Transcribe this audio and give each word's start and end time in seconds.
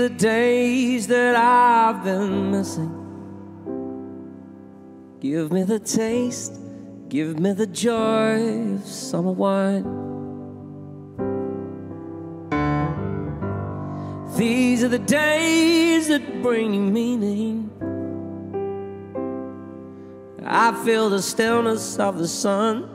The 0.00 0.08
days 0.08 1.06
that 1.08 1.36
I've 1.36 2.02
been 2.02 2.50
missing. 2.50 2.90
Give 5.20 5.52
me 5.52 5.62
the 5.62 5.78
taste, 5.78 6.58
give 7.10 7.38
me 7.38 7.52
the 7.52 7.66
joy 7.66 8.76
of 8.76 8.86
summer 8.86 9.32
wine. 9.32 9.84
These 14.38 14.84
are 14.84 14.88
the 14.88 14.98
days 14.98 16.08
that 16.08 16.42
bring 16.42 16.94
meaning. 16.94 17.68
I 20.42 20.82
feel 20.82 21.10
the 21.10 21.20
stillness 21.20 21.98
of 21.98 22.16
the 22.16 22.26
sun. 22.26 22.88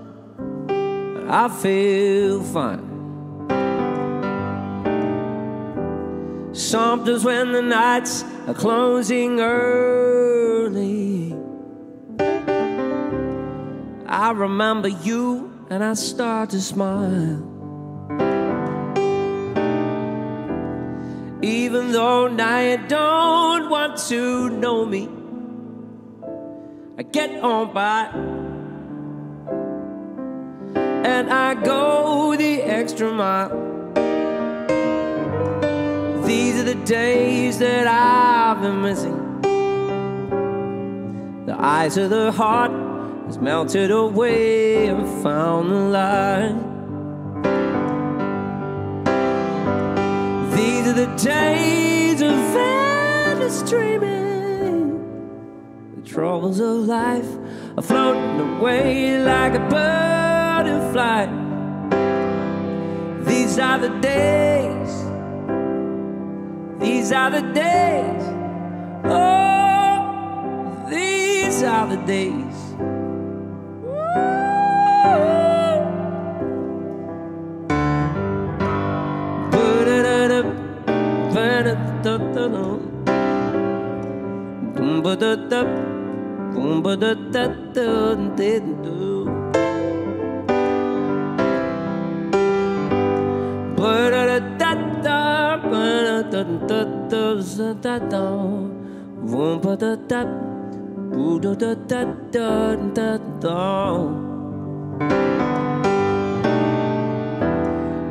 I 1.30 1.50
feel 1.50 2.42
fine. 2.42 2.85
Sometimes 6.66 7.24
when 7.24 7.52
the 7.52 7.62
nights 7.62 8.24
are 8.48 8.56
closing 8.56 9.40
early, 9.40 11.32
I 14.08 14.32
remember 14.32 14.88
you 14.88 15.54
and 15.70 15.84
I 15.84 15.94
start 15.94 16.50
to 16.50 16.60
smile. 16.60 17.38
Even 21.44 21.92
though 21.92 22.30
now 22.30 22.60
you 22.60 22.78
don't 22.88 23.70
want 23.70 23.98
to 24.10 24.50
know 24.50 24.88
me, 24.88 25.08
I 26.98 27.04
get 27.04 27.42
on 27.42 27.74
by 27.76 28.10
and 31.06 31.32
I 31.32 31.54
go 31.64 32.36
the 32.36 32.64
extra 32.64 33.12
mile. 33.14 33.75
These 36.26 36.56
are 36.60 36.64
the 36.64 36.76
days 36.86 37.60
that 37.60 37.86
I've 37.86 38.60
been 38.60 38.82
missing. 38.82 39.42
The 41.46 41.56
eyes 41.56 41.98
of 41.98 42.10
the 42.10 42.32
heart 42.32 42.72
has 43.28 43.38
melted 43.38 43.92
away 43.92 44.88
and 44.88 45.08
found 45.22 45.72
the 45.72 45.76
light. 46.00 46.56
These 50.56 50.88
are 50.88 50.94
the 50.94 51.16
days 51.24 52.22
of 52.24 52.34
endless 52.34 53.62
dreaming. 53.70 54.98
The 55.98 56.02
troubles 56.10 56.60
of 56.60 56.88
life 56.88 57.30
are 57.78 57.84
floating 57.84 58.40
away 58.58 59.24
like 59.24 59.54
a 59.54 59.60
bird 59.70 60.66
in 60.66 60.92
flight. 60.92 61.30
These 63.28 63.60
are 63.60 63.78
the 63.78 63.90
days. 64.00 65.05
These 67.06 67.14
are 67.14 67.30
the 67.30 67.42
days. 67.54 68.24
Oh, 69.06 70.88
these 70.90 71.62
are 71.62 71.86
the 71.86 71.98
days. 71.98 72.66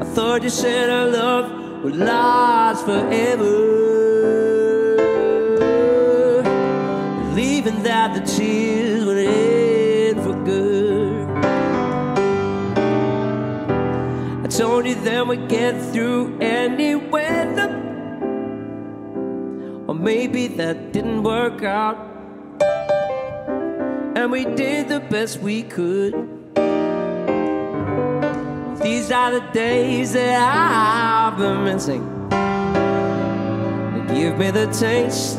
I 0.01 0.05
thought 0.15 0.43
you 0.43 0.49
said 0.51 0.89
our 0.89 1.07
love 1.07 1.85
would 1.85 1.97
last 1.97 2.87
forever. 2.87 3.85
believing 7.35 7.83
that 7.83 8.15
the 8.15 8.21
tears 8.21 9.05
would 9.05 9.19
end 9.19 10.23
for 10.23 10.35
good. 10.45 11.29
I 14.45 14.47
told 14.49 14.87
you 14.87 14.95
then 14.95 15.29
we'd 15.29 15.49
get 15.49 15.75
through 15.93 16.39
any 16.41 16.95
weather. 16.95 17.24
Or 17.24 17.24
maybe 20.04 20.47
that 20.48 20.92
didn't 20.92 21.22
work 21.22 21.62
out. 21.65 21.97
And 24.15 24.31
we 24.31 24.44
did 24.44 24.88
the 24.88 25.00
best 25.00 25.41
we 25.41 25.62
could. 25.62 26.12
These 28.82 29.10
are 29.10 29.31
the 29.32 29.44
days 29.53 30.12
that 30.12 30.37
I've 30.38 31.38
been 31.38 31.64
missing. 31.64 32.03
Give 34.14 34.37
me 34.38 34.50
the 34.50 34.66
taste, 34.78 35.38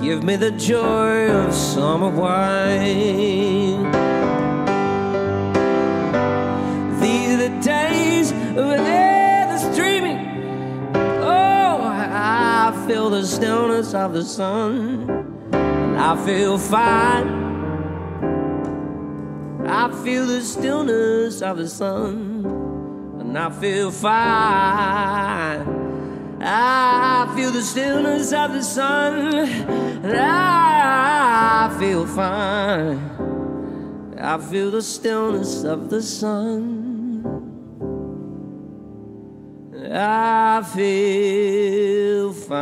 give 0.00 0.24
me 0.24 0.36
the 0.36 0.52
joy 0.52 1.30
of 1.30 1.52
summer 1.52 2.08
wine. 2.08 3.82
These 7.02 7.34
are 7.34 7.48
the 7.48 7.60
days 7.62 8.32
of 8.32 9.15
feel 12.86 13.10
the 13.10 13.26
stillness 13.26 13.94
of 13.94 14.12
the 14.12 14.24
sun, 14.24 15.10
and 15.52 15.98
I 15.98 16.16
feel 16.24 16.58
fine. 16.58 17.44
I 19.66 19.90
feel 20.04 20.26
the 20.26 20.42
stillness 20.42 21.42
of 21.42 21.56
the 21.58 21.68
sun 21.68 22.66
and 23.36 23.36
I 23.36 23.50
feel 23.60 23.90
fine. 23.90 25.60
I 26.40 27.32
feel 27.36 27.50
the 27.50 27.60
stillness 27.60 28.32
of 28.32 28.52
the 28.52 28.62
sun, 28.62 29.34
and 29.34 30.16
I 30.16 31.76
feel 31.78 32.06
fine. 32.06 32.98
I 34.18 34.38
feel 34.38 34.70
the 34.70 34.80
stillness 34.80 35.64
of 35.64 35.90
the 35.90 36.00
sun. 36.00 36.85
I 39.98 40.62
feel 40.74 42.32
fine. 42.34 42.56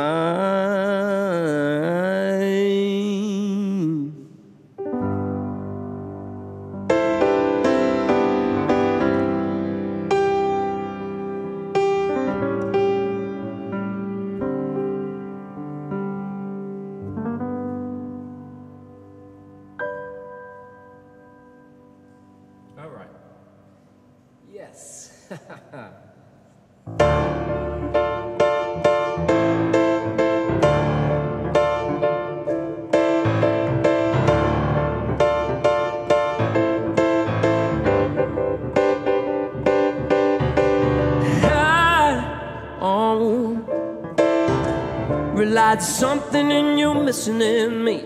Relied 45.54 45.80
something 45.80 46.50
in 46.50 46.76
you 46.76 46.92
missing 46.94 47.40
in 47.40 47.84
me. 47.84 48.02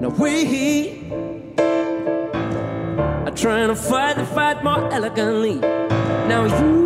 Now 0.00 0.08
we 0.08 1.02
are 3.26 3.36
trying 3.36 3.68
to 3.68 3.74
fight 3.76 4.16
the 4.16 4.24
fight 4.24 4.64
more 4.64 4.90
elegantly. 4.90 5.56
Now 6.30 6.46
you 6.46 6.78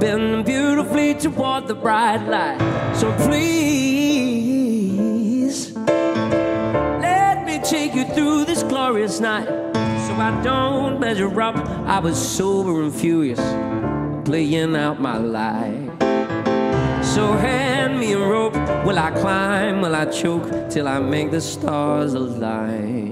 bend 0.00 0.46
beautifully 0.46 1.12
toward 1.16 1.68
the 1.68 1.74
bright 1.74 2.26
light. 2.26 2.58
So 2.96 3.12
please 3.26 3.76
let 7.04 7.44
me 7.44 7.60
take 7.62 7.94
you 7.94 8.06
through 8.14 8.46
this 8.46 8.62
glorious 8.62 9.20
night. 9.20 9.46
So 10.06 10.14
I 10.14 10.40
don't 10.42 10.98
measure 10.98 11.38
up. 11.42 11.56
I 11.86 11.98
was 11.98 12.16
sober 12.16 12.80
and 12.80 12.94
furious, 12.94 13.40
playing 14.30 14.76
out 14.76 15.00
my 15.00 15.18
life. 15.18 15.90
So 17.02 17.32
hand 17.32 17.98
me 17.98 18.12
a 18.12 18.18
rope. 18.18 18.54
Will 18.86 18.96
I 18.96 19.10
climb? 19.10 19.80
Will 19.80 19.96
I 19.96 20.04
choke 20.04 20.70
till 20.70 20.86
I 20.86 21.00
make 21.00 21.32
the 21.32 21.40
stars 21.40 22.14
align? 22.14 23.09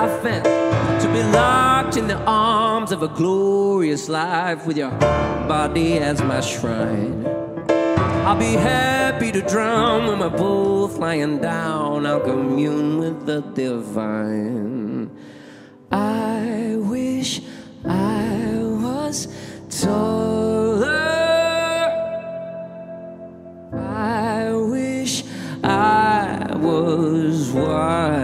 High 0.00 0.20
fence 0.22 1.04
to 1.04 1.12
be 1.12 1.22
locked 1.24 1.98
in 1.98 2.06
the 2.06 2.16
arms 2.24 2.90
of 2.90 3.02
a 3.02 3.08
glorious 3.08 4.08
life 4.08 4.66
with 4.66 4.78
your 4.78 4.90
body 5.46 5.98
as 5.98 6.22
my 6.22 6.40
shrine. 6.40 7.26
I'll 8.26 8.38
be 8.38 8.54
happy 8.54 9.30
to 9.30 9.42
drown 9.42 10.06
when 10.06 10.20
we're 10.20 10.30
both 10.30 10.96
lying 10.96 11.38
down. 11.40 12.06
I'll 12.06 12.20
commune 12.20 12.98
with 12.98 13.26
the 13.26 13.42
divine. 13.42 15.10
I 15.92 16.76
wish 16.78 17.42
I 17.84 18.54
was 18.86 19.28
taller. 19.68 21.10
I 23.74 24.50
wish 24.54 25.24
I 25.62 26.56
was 26.56 27.50
wiser. 27.50 28.19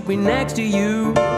Be 0.00 0.16
next 0.16 0.56
to 0.56 0.62
you. 0.62 1.35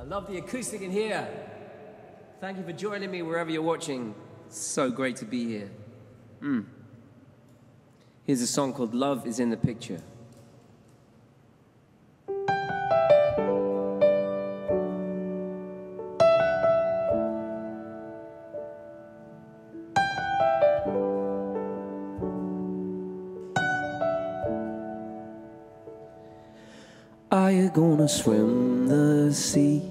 I 0.00 0.02
love 0.04 0.26
the 0.26 0.38
acoustic 0.38 0.80
in 0.80 0.90
here. 0.90 1.28
Thank 2.40 2.56
you 2.56 2.64
for 2.64 2.72
joining 2.72 3.10
me 3.10 3.20
wherever 3.20 3.50
you're 3.50 3.60
watching. 3.60 4.14
So 4.48 4.90
great 4.90 5.16
to 5.16 5.26
be 5.26 5.46
here. 5.46 5.70
Mm. 6.40 6.64
Here's 8.24 8.40
a 8.40 8.46
song 8.46 8.72
called 8.72 8.94
Love 8.94 9.26
is 9.26 9.38
in 9.38 9.50
the 9.50 9.58
Picture. 9.58 10.00
Are 27.30 27.52
you 27.52 27.68
gonna 27.68 28.08
swim 28.08 28.88
the 28.88 29.32
sea 29.34 29.89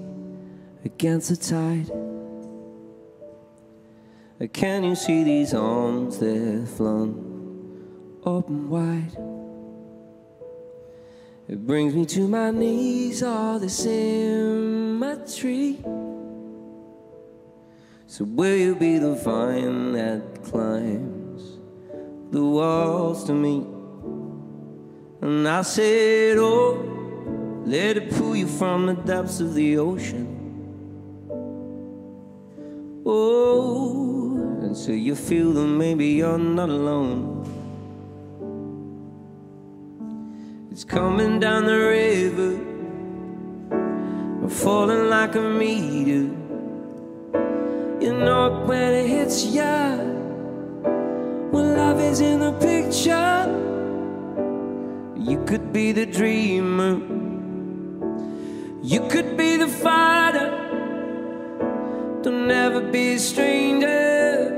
against 0.83 1.29
the 1.29 1.36
tide? 1.36 1.91
Can 4.53 4.86
you 4.86 4.95
see 4.95 5.24
these 5.24 5.53
arms 5.53 6.19
they're 6.19 6.65
flung 6.65 8.21
open 8.24 8.69
wide? 8.69 9.17
It 11.50 11.65
brings 11.65 11.93
me 11.93 12.05
to 12.05 12.27
my 12.27 12.51
knees, 12.51 13.24
all 13.24 13.59
the 13.59 13.69
symmetry. 13.69 15.79
So 18.05 18.24
will 18.24 18.55
you 18.55 18.75
be 18.75 18.98
the 18.98 19.15
vine 19.15 19.93
that 19.93 20.43
climbs 20.43 21.57
the 22.31 22.43
walls 22.43 23.24
to 23.25 23.33
me? 23.33 23.65
And 25.21 25.48
I 25.48 25.63
said, 25.63 26.38
Oh, 26.38 27.63
let 27.65 27.98
it 27.98 28.12
pull 28.12 28.36
you 28.36 28.48
from 28.48 28.86
the 28.86 28.93
depths 28.93 29.41
of 29.41 29.53
the 29.53 29.79
ocean. 29.79 30.38
Oh, 33.11 34.35
until 34.61 34.93
you 34.93 35.15
feel 35.15 35.51
that 35.53 35.65
maybe 35.65 36.09
you're 36.09 36.37
not 36.37 36.69
alone. 36.69 37.43
It's 40.69 40.83
coming 40.83 41.39
down 41.39 41.65
the 41.65 41.75
river, 41.75 42.51
falling 44.47 45.09
like 45.09 45.33
a 45.33 45.41
meteor. 45.41 46.29
You 47.99 48.13
know 48.13 48.45
it 48.45 48.67
when 48.67 48.93
it 48.93 49.07
hits 49.07 49.43
ya. 49.43 49.95
When 51.49 51.75
love 51.75 51.99
is 51.99 52.21
in 52.21 52.41
the 52.41 52.51
picture, 52.51 53.47
you 55.17 55.43
could 55.45 55.73
be 55.73 55.93
the 55.93 56.05
dreamer. 56.05 57.01
You 58.83 59.01
could 59.09 59.35
be 59.35 59.57
the 59.57 59.67
fighter. 59.67 60.68
Don't 62.21 62.47
never 62.47 62.81
be 62.81 63.13
a 63.13 63.19
stranger. 63.19 64.51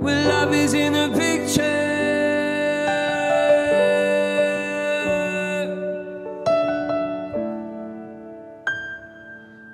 When 0.00 0.28
love 0.28 0.52
is 0.52 0.74
in 0.74 0.92
the 0.92 1.08
picture. 1.16 1.82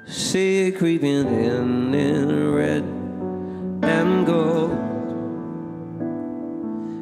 See 0.07 0.69
it 0.69 0.73
creeping 0.77 1.27
in 1.27 1.95
in 1.95 2.53
red 2.53 2.85
and 3.83 4.27
gold. 4.27 4.77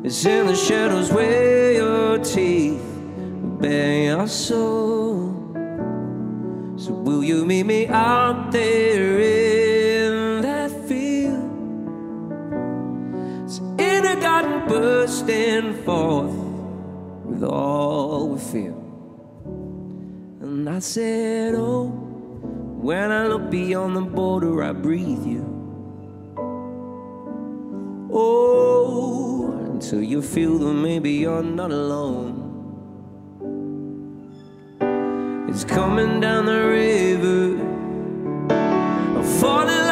It's 0.06 0.24
in 0.24 0.46
the 0.46 0.54
shadows 0.54 1.12
where 1.12 1.72
your 1.72 2.18
teeth 2.18 2.80
bare 3.60 4.04
your 4.04 4.28
soul. 4.28 5.34
So 6.76 6.92
will 6.92 7.24
you 7.24 7.44
meet 7.44 7.64
me 7.64 7.88
out 7.88 8.52
there 8.52 8.95
bursting 15.06 15.72
forth 15.84 16.34
with 17.24 17.44
all 17.44 18.30
we 18.30 18.40
feel. 18.40 18.82
And 20.40 20.68
I 20.68 20.80
said, 20.80 21.54
Oh, 21.54 21.84
when 21.86 23.12
I 23.12 23.28
look 23.28 23.48
beyond 23.48 23.94
the 23.94 24.00
border, 24.00 24.64
I 24.64 24.72
breathe 24.72 25.24
you. 25.24 25.44
Oh, 28.12 29.52
until 29.70 30.02
you 30.02 30.22
feel 30.22 30.58
that 30.58 30.74
maybe 30.74 31.12
you're 31.12 31.40
not 31.40 31.70
alone. 31.70 32.42
It's 35.48 35.64
coming 35.64 36.18
down 36.20 36.46
the 36.46 36.62
river, 36.82 37.58
falling 39.40 39.85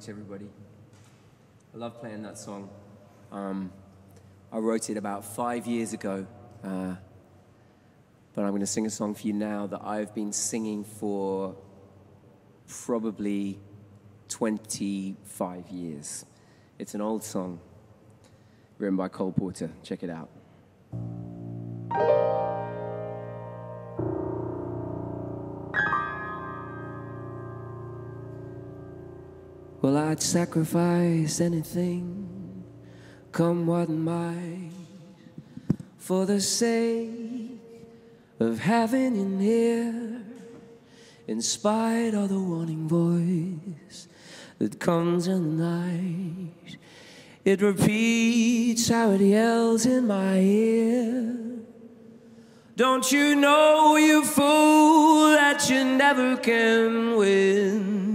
much, 0.00 0.08
everybody. 0.08 0.48
I 1.74 1.76
love 1.76 2.00
playing 2.00 2.22
that 2.22 2.38
song. 2.38 2.70
Um, 3.30 3.70
I 4.50 4.56
wrote 4.56 4.88
it 4.88 4.96
about 4.96 5.26
five 5.26 5.66
years 5.66 5.92
ago, 5.92 6.26
uh, 6.64 6.94
but 8.34 8.42
I'm 8.42 8.48
going 8.48 8.60
to 8.60 8.66
sing 8.66 8.86
a 8.86 8.90
song 8.90 9.14
for 9.14 9.26
you 9.26 9.34
now 9.34 9.66
that 9.66 9.82
I've 9.84 10.14
been 10.14 10.32
singing 10.32 10.84
for 10.84 11.54
probably 12.66 13.58
25 14.28 15.68
years. 15.68 16.24
It's 16.78 16.94
an 16.94 17.02
old 17.02 17.22
song 17.22 17.60
written 18.78 18.96
by 18.96 19.08
Cole 19.08 19.32
Porter. 19.32 19.70
Check 19.82 20.02
it 20.02 20.08
out. 20.08 20.30
I'd 30.10 30.20
sacrifice 30.20 31.40
anything, 31.40 32.64
come 33.30 33.64
what 33.64 33.88
might, 33.88 34.72
for 35.98 36.26
the 36.26 36.40
sake 36.40 37.60
of 38.40 38.58
having 38.58 39.14
you 39.14 39.24
near, 39.24 40.22
in 41.28 41.40
spite 41.40 42.14
of 42.14 42.28
the 42.28 42.40
warning 42.40 42.88
voice 42.88 44.08
that 44.58 44.80
comes 44.80 45.28
in 45.28 45.58
the 45.58 45.64
night. 45.64 46.76
It 47.44 47.62
repeats 47.62 48.88
how 48.88 49.12
it 49.12 49.20
yells 49.20 49.86
in 49.86 50.08
my 50.08 50.38
ear. 50.38 51.36
Don't 52.74 53.12
you 53.12 53.36
know, 53.36 53.96
you 53.96 54.24
fool, 54.24 55.28
that 55.34 55.70
you 55.70 55.84
never 55.84 56.36
can 56.36 57.16
win? 57.16 58.09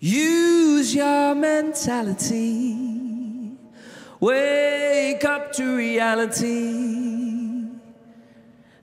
Use 0.00 0.94
your 0.94 1.34
mentality. 1.34 2.76
Wake 4.20 5.24
up 5.24 5.52
to 5.54 5.76
reality. 5.76 6.98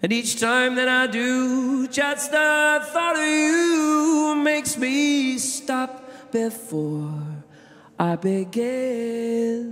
And 0.02 0.12
each 0.12 0.40
time 0.40 0.76
that 0.76 0.88
I 0.88 1.08
do, 1.08 1.88
just 1.88 2.32
the 2.32 2.82
thought 2.92 3.16
of 3.16 3.26
you 3.26 4.36
makes 4.44 4.78
me 4.78 5.38
stop 5.38 6.32
before 6.32 7.24
I 7.98 8.16
begin. 8.18 9.66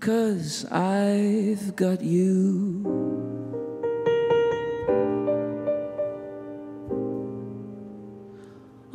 Cause 0.00 0.64
I've 0.70 1.74
got 1.74 2.00
you. 2.02 3.35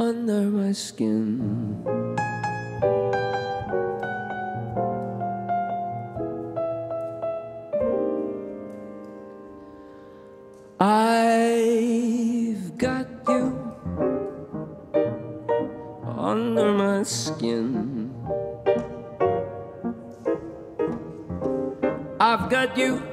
Under 0.02 0.42
my 0.50 0.72
skin. 0.72 1.38
I've 10.80 11.96
got 12.80 13.08
you 13.30 13.46
under 16.18 16.74
my 16.74 17.04
skin. 17.04 18.10
I've 22.20 22.50
got 22.50 22.76
you 22.76 23.04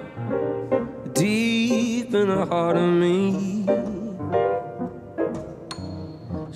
deep 1.12 2.14
in 2.14 2.28
the 2.28 2.47
heart 2.47 2.78
of 2.78 2.88
me 2.88 3.97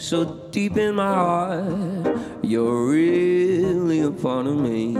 so 0.03 0.25
deep 0.51 0.77
in 0.77 0.97
my 0.97 1.15
heart, 1.15 2.19
you're 2.43 2.89
really 2.89 4.01
a 4.01 4.11
part 4.11 4.49
of 4.49 4.57
me. 4.57 4.97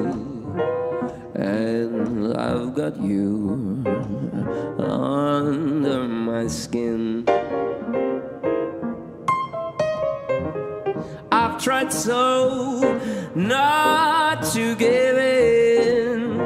And 1.35 2.37
I've 2.37 2.73
got 2.77 3.01
you 3.01 3.83
under 4.79 6.05
my 6.07 6.47
skin. 6.47 7.25
I've 11.33 11.61
tried 11.61 11.93
so 11.93 13.01
not 13.35 14.45
to 14.53 14.77
give 14.77 15.19
in. 15.19 16.41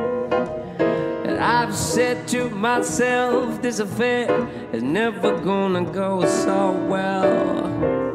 And 1.28 1.38
I've 1.38 1.74
said 1.74 2.26
to 2.28 2.48
myself, 2.48 3.60
this 3.60 3.80
affair 3.80 4.48
is 4.72 4.82
never 4.82 5.38
gonna 5.40 5.84
go 5.92 6.24
so 6.24 6.72
well. 6.88 8.05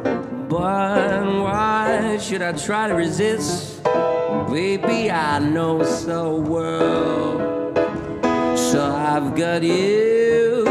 But 0.52 1.24
why 1.24 2.18
should 2.18 2.42
I 2.42 2.52
try 2.52 2.90
to 2.90 2.94
resist? 2.94 3.82
Baby, 4.52 5.10
I 5.10 5.40
know 5.40 5.82
so 5.86 6.36
well. 6.36 7.72
So 8.58 8.84
I've 8.86 9.34
got 9.34 9.64
you 9.64 10.66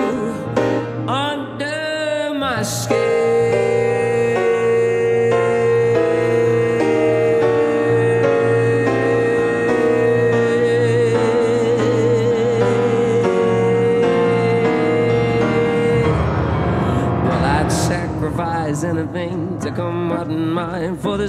under 1.08 2.34
my 2.34 2.62
skin. 2.62 3.29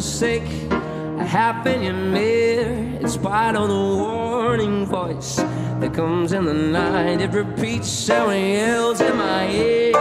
Sake 0.02 0.72
of 0.72 1.28
having 1.28 1.84
you 1.84 1.94
near. 1.94 2.68
In 3.02 3.08
spite 3.08 3.56
of 3.56 3.70
the 3.70 3.76
warning 3.76 4.86
voice 4.86 5.36
that 5.80 5.94
comes 5.94 6.34
in 6.34 6.46
the 6.46 6.54
night, 6.54 7.22
it 7.22 7.32
repeats 7.32 8.10
it 8.10 8.56
yells 8.58 9.02
in 9.02 9.16
my 9.18 9.50
ear. 9.50 9.94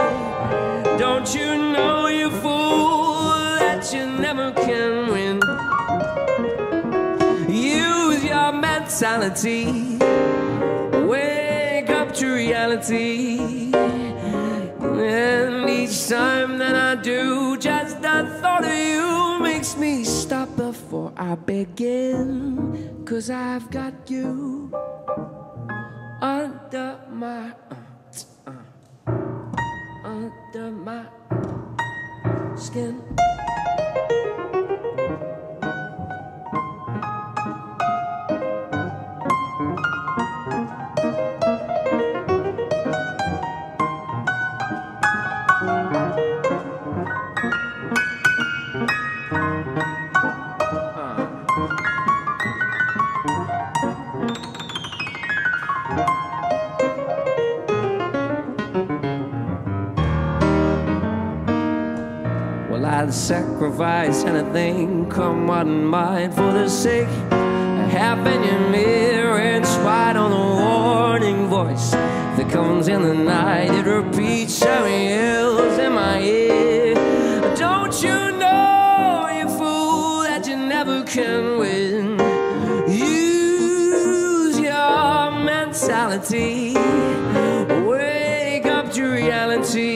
Don't 0.97 1.33
you 1.33 1.55
know, 1.73 2.07
you 2.07 2.29
fool, 2.29 3.29
that 3.59 3.91
you 3.93 4.05
never 4.05 4.51
can 4.51 5.07
win? 5.11 5.39
Use 7.49 8.23
your 8.23 8.51
mentality. 8.51 9.97
Wake 11.07 11.89
up 11.89 12.13
to 12.15 12.33
reality. 12.33 13.71
And 14.81 15.69
each 15.69 16.07
time 16.07 16.57
that 16.59 16.75
I 16.75 16.90
makes 19.75 19.79
me 19.79 20.03
stop 20.03 20.49
before 20.57 21.13
I 21.15 21.35
begin. 21.35 23.05
Cause 23.05 23.29
I've 23.29 23.69
got 23.71 23.93
you 24.09 24.69
under 26.21 26.99
my. 27.09 27.53
uh, 27.71 28.51
uh, 28.51 29.11
under 30.03 30.71
my 30.71 31.05
skin. 32.55 32.99
I'd 63.01 63.11
sacrifice 63.11 64.23
anything, 64.25 65.09
come 65.09 65.47
what 65.47 65.63
might, 65.63 66.35
for 66.35 66.51
the 66.53 66.69
sake 66.69 67.07
of 67.31 67.89
having 67.89 68.43
you 68.43 68.59
near. 68.69 69.39
In 69.39 69.65
spite 69.65 70.15
of 70.17 70.29
the 70.29 70.37
warning 70.37 71.47
voice 71.47 71.89
that 71.89 72.47
comes 72.51 72.87
in 72.87 73.01
the 73.01 73.15
night, 73.15 73.71
it 73.71 73.87
repeats 73.87 74.53
seven 74.53 74.91
yells 74.91 75.79
in 75.79 75.93
my 75.93 76.21
ear. 76.21 76.93
Don't 77.55 78.03
you 78.03 78.37
know, 78.37 79.29
you 79.35 79.49
fool, 79.49 80.21
that 80.21 80.47
you 80.47 80.57
never 80.57 81.03
can 81.03 81.57
win? 81.57 82.19
Use 82.87 84.59
your 84.59 85.31
mentality, 85.31 86.75
wake 87.83 88.67
up 88.67 88.91
to 88.91 89.11
reality. 89.11 89.90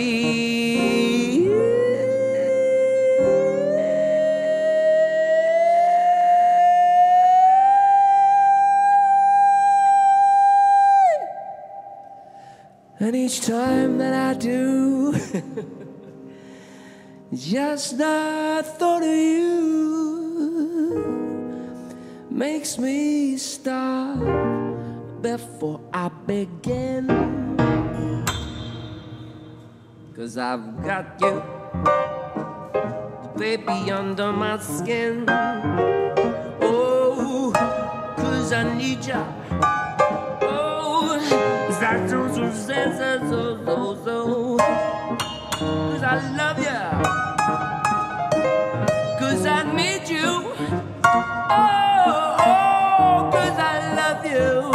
Each 13.36 13.48
time 13.48 13.98
that 13.98 14.14
I 14.14 14.34
do, 14.40 15.12
just 17.34 17.98
the 17.98 18.64
thought 18.78 19.04
of 19.04 19.10
you 19.10 19.66
makes 22.30 22.78
me 22.78 23.36
stop 23.36 24.20
before 25.22 25.82
I 25.94 26.08
begin. 26.26 27.08
Cause 30.16 30.38
I've 30.38 30.82
got 30.86 31.20
you, 31.20 31.44
baby, 33.38 33.92
under 33.92 34.32
my 34.32 34.58
skin. 34.60 35.26
Oh, 36.62 37.52
cause 38.16 38.54
I 38.54 38.64
need 38.78 39.06
you. 39.06 39.45
Cause 45.60 46.04
I 46.04 46.20
love 46.38 46.60
you. 46.60 46.80
Cause 49.20 49.46
I 49.46 49.64
need 49.76 50.08
you. 50.08 50.54
Oh, 51.04 52.38
oh, 52.40 53.30
cause 53.30 53.60
I 53.60 53.94
love 54.00 54.26
you. 54.26 54.72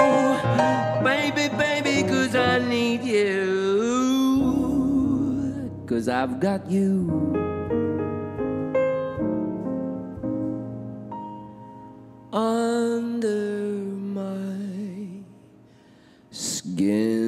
Baby, 1.03 1.49
baby, 1.57 2.03
cause 2.07 2.35
I 2.35 2.59
need 2.59 3.03
you. 3.03 3.41
Cause 5.87 6.09
I've 6.09 6.39
got 6.39 6.71
you. 6.71 7.41
under 12.33 13.90
skin. 16.81 17.20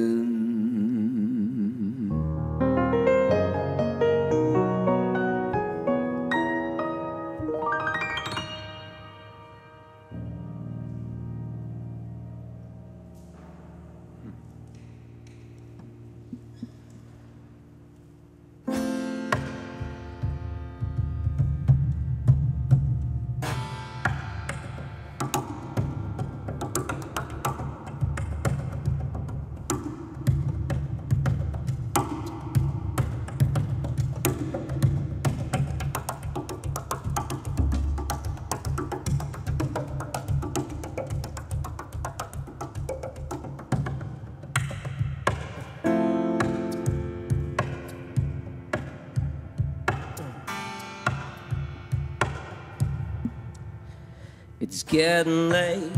Getting 54.93 55.49
late. 55.49 55.91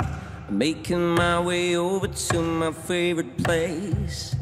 I'm 0.00 0.58
making 0.58 1.14
my 1.14 1.38
way 1.38 1.76
over 1.76 2.08
to 2.08 2.42
my 2.42 2.72
favorite 2.72 3.36
place. 3.44 4.34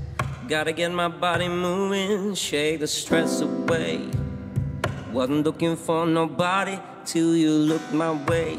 Gotta 0.48 0.72
get 0.72 0.90
my 0.90 1.08
body 1.08 1.48
moving, 1.48 2.34
shake 2.34 2.80
the 2.80 2.86
stress 2.86 3.42
away. 3.42 4.08
Wasn't 5.12 5.44
looking 5.44 5.76
for 5.76 6.06
nobody 6.06 6.78
till 7.04 7.36
you 7.36 7.50
looked 7.50 7.92
my 7.92 8.12
way. 8.24 8.58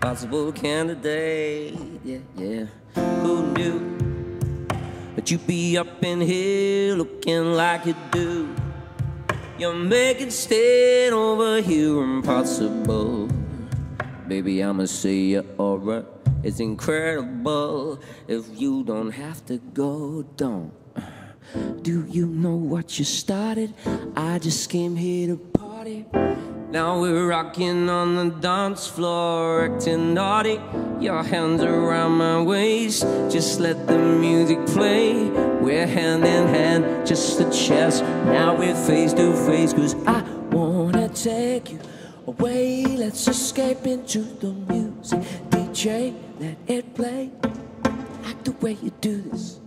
Possible 0.00 0.50
candidate, 0.50 1.78
yeah, 2.02 2.18
yeah. 2.36 2.64
Who 3.22 3.46
knew 3.52 4.66
that 5.14 5.30
you'd 5.30 5.46
be 5.46 5.78
up 5.78 6.02
in 6.02 6.20
here 6.20 6.96
looking 6.96 7.52
like 7.52 7.86
you 7.86 7.94
do? 8.10 8.52
You're 9.56 9.72
making 9.72 10.30
staying 10.30 11.12
over 11.12 11.60
here 11.62 12.02
impossible. 12.02 13.31
Baby, 14.28 14.62
I'ma 14.62 14.86
see 14.86 15.32
you're 15.32 15.44
alright. 15.58 16.04
It's 16.42 16.60
incredible 16.60 18.00
if 18.28 18.44
you 18.54 18.84
don't 18.84 19.10
have 19.10 19.44
to 19.46 19.58
go, 19.58 20.22
don't. 20.36 20.72
Do 21.82 22.06
you 22.08 22.26
know 22.26 22.54
what 22.54 22.98
you 22.98 23.04
started? 23.04 23.74
I 24.16 24.38
just 24.38 24.70
came 24.70 24.96
here 24.96 25.28
to 25.28 25.36
party. 25.36 26.06
Now 26.70 27.00
we're 27.00 27.26
rocking 27.26 27.90
on 27.90 28.16
the 28.16 28.34
dance 28.36 28.86
floor, 28.86 29.74
acting 29.74 30.14
naughty. 30.14 30.58
Your 31.00 31.22
hands 31.22 31.62
around 31.62 32.12
my 32.12 32.40
waist, 32.42 33.02
just 33.28 33.60
let 33.60 33.86
the 33.86 33.98
music 33.98 34.64
play. 34.66 35.28
We're 35.60 35.86
hand 35.86 36.24
in 36.24 36.46
hand, 36.48 37.06
just 37.06 37.40
a 37.40 37.50
chest. 37.50 38.02
Now 38.24 38.56
we're 38.56 38.74
face 38.86 39.12
to 39.14 39.34
face, 39.46 39.72
cause 39.72 39.94
I 40.06 40.22
wanna 40.50 41.08
take 41.10 41.72
you 41.72 41.81
away. 42.38 42.84
Let's 42.84 43.28
escape 43.28 43.86
into 43.86 44.20
the 44.20 44.52
music. 44.72 45.20
DJ, 45.50 46.14
let 46.40 46.56
it 46.66 46.94
play. 46.94 47.30
Like 48.24 48.44
the 48.44 48.52
way 48.60 48.76
you 48.82 48.92
do 49.00 49.22
this. 49.22 49.60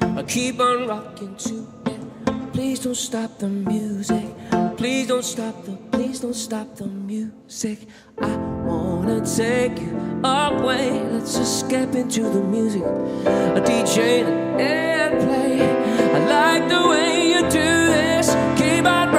I 0.00 0.22
keep 0.22 0.60
on 0.60 0.88
rocking 0.88 1.36
to 1.36 1.66
it. 1.86 2.52
Please 2.52 2.80
don't 2.80 2.94
stop 2.96 3.38
the 3.38 3.48
music. 3.48 4.26
Please 4.76 5.06
don't 5.06 5.24
stop 5.24 5.64
the, 5.64 5.72
please 5.92 6.20
don't 6.20 6.34
stop 6.34 6.76
the 6.76 6.86
music. 6.86 7.86
I 8.20 8.36
wanna 8.66 9.24
take 9.24 9.78
you 9.80 9.94
away. 10.24 11.02
Let's 11.12 11.36
escape 11.36 11.94
into 11.94 12.22
the 12.22 12.42
music. 12.42 12.82
A 13.58 13.60
DJ, 13.68 14.24
let 14.56 15.12
it 15.12 15.24
play. 15.24 15.62
I 16.16 16.18
like 16.36 16.68
the 16.68 16.82
way 16.88 17.28
you 17.32 17.40
do 17.42 17.70
this. 17.96 18.26
Keep 18.58 18.86
on 18.86 19.17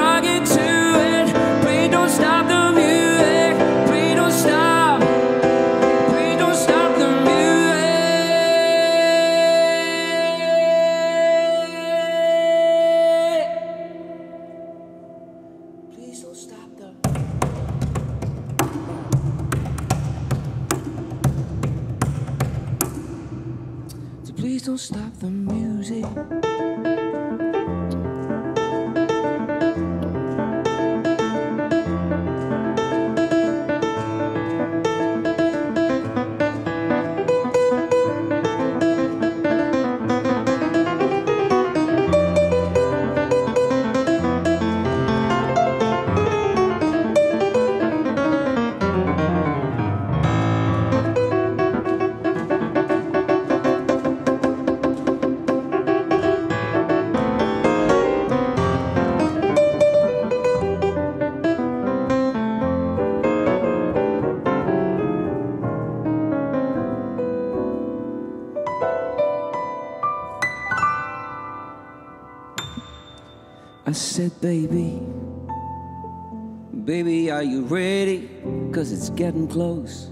close. 79.50 80.10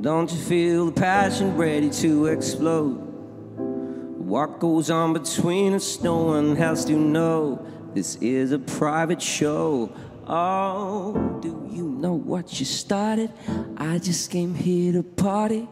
Don't 0.00 0.30
you 0.30 0.38
feel 0.38 0.86
the 0.86 0.92
passion 0.92 1.56
ready 1.56 1.88
to 1.90 2.26
explode? 2.26 2.96
What 4.18 4.58
goes 4.58 4.90
on 4.90 5.12
between 5.12 5.74
us, 5.74 6.02
no 6.02 6.16
one 6.24 6.56
has 6.56 6.84
to 6.86 6.92
know. 6.92 7.64
This 7.94 8.16
is 8.16 8.52
a 8.52 8.58
private 8.58 9.22
show. 9.22 9.92
Oh, 10.26 11.38
do 11.40 11.68
you 11.70 11.84
know 11.84 12.14
what 12.14 12.58
you 12.58 12.66
started? 12.66 13.30
I 13.76 13.98
just 13.98 14.30
came 14.30 14.54
here 14.54 14.92
to 14.94 15.02
party. 15.02 15.68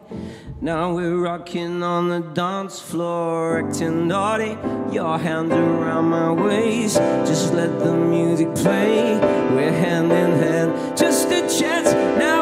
Now 0.61 0.93
we're 0.95 1.17
rocking 1.17 1.83
on 1.83 2.09
the 2.09 2.19
dance 2.19 2.79
floor, 2.79 3.67
acting 3.67 4.07
naughty. 4.07 4.57
Your 4.93 5.17
hands 5.17 5.51
around 5.51 6.05
my 6.05 6.31
waist, 6.31 6.97
just 7.27 7.53
let 7.53 7.79
the 7.79 7.93
music 7.93 8.53
play. 8.55 9.19
We're 9.53 9.71
hand 9.71 10.11
in 10.11 10.31
hand, 10.31 10.97
just 10.97 11.29
a 11.29 11.41
chance. 11.41 11.91
Now 12.19 12.32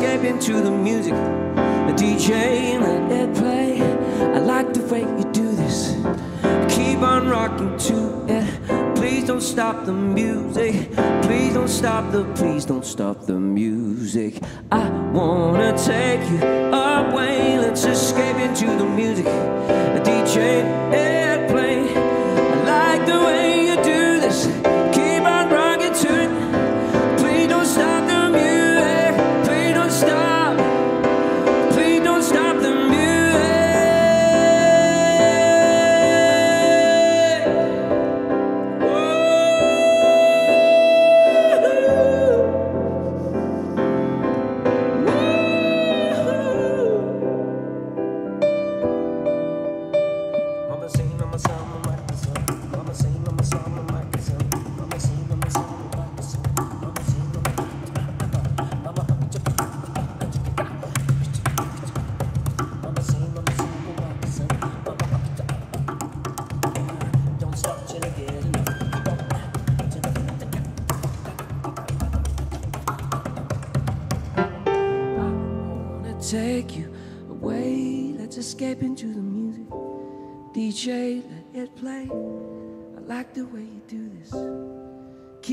Let's 0.00 0.12
escape 0.14 0.30
into 0.32 0.62
the 0.62 0.70
music. 0.70 1.12
The 1.12 1.92
DJ, 1.94 2.80
let 2.80 3.12
it 3.12 3.36
play. 3.36 3.82
I 3.82 4.38
like 4.38 4.72
the 4.72 4.80
way 4.84 5.00
you 5.02 5.30
do 5.30 5.52
this 5.52 5.94
keep 6.70 7.00
on 7.02 7.28
rocking 7.28 7.76
to 7.76 8.24
it. 8.26 8.96
Please 8.96 9.26
don't 9.26 9.42
stop 9.42 9.84
the 9.84 9.92
music. 9.92 10.90
Please 11.22 11.52
don't 11.52 11.68
stop 11.68 12.12
the, 12.12 12.24
please 12.34 12.64
don't 12.64 12.86
stop 12.86 13.26
the 13.26 13.38
music. 13.38 14.42
I 14.72 14.88
wanna 15.12 15.76
take 15.76 16.22
you 16.30 16.46
away. 16.72 17.58
Let's 17.58 17.84
escape 17.84 18.36
into 18.36 18.68
the 18.78 18.86
music. 18.86 19.26
The 19.26 20.00
DJ, 20.02 20.64
it 20.94 21.50
play. 21.50 21.80
I 21.94 22.54
like 22.64 23.06
the 23.06 23.18
way 23.26 23.59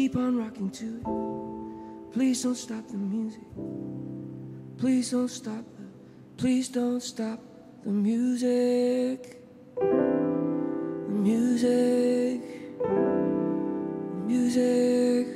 Keep 0.07 0.15
on 0.15 0.37
rocking 0.37 0.69
to 0.71 0.85
it. 0.85 2.13
Please 2.13 2.41
don't 2.41 2.55
stop 2.55 2.87
the 2.87 2.95
music. 2.95 3.43
Please 4.77 5.11
don't 5.11 5.27
stop 5.27 5.65
the. 5.75 5.83
Please 6.37 6.69
don't 6.69 7.01
stop 7.01 7.41
the 7.83 7.91
music. 7.91 9.43
The 9.75 9.83
music. 11.09 12.41
The 12.79 12.87
music. 14.25 15.27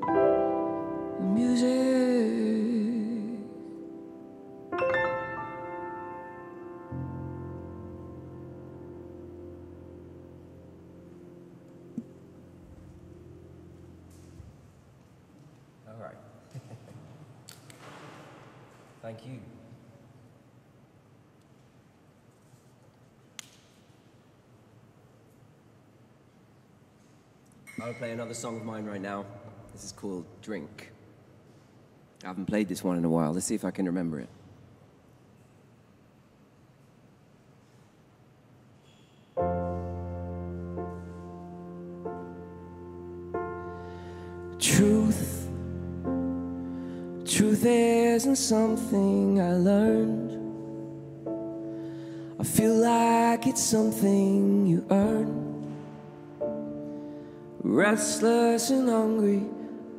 The 0.00 1.22
music. 1.34 2.75
Thank 19.06 19.24
you. 19.24 19.38
I'll 27.80 27.94
play 27.94 28.10
another 28.10 28.34
song 28.34 28.56
of 28.56 28.64
mine 28.64 28.84
right 28.84 29.00
now. 29.00 29.24
This 29.72 29.84
is 29.84 29.92
called 29.92 30.24
Drink. 30.42 30.90
I 32.24 32.26
haven't 32.26 32.46
played 32.46 32.66
this 32.66 32.82
one 32.82 32.98
in 32.98 33.04
a 33.04 33.08
while. 33.08 33.30
Let's 33.30 33.46
see 33.46 33.54
if 33.54 33.64
I 33.64 33.70
can 33.70 33.86
remember 33.86 34.18
it. 34.18 34.28
Truth 47.56 47.66
isn't 47.66 48.36
something 48.36 49.40
I 49.40 49.52
learned. 49.52 50.32
I 52.38 52.44
feel 52.44 52.74
like 52.74 53.46
it's 53.46 53.62
something 53.62 54.66
you 54.66 54.84
earn. 54.90 55.32
Restless 57.62 58.68
and 58.70 58.88
hungry 58.88 59.42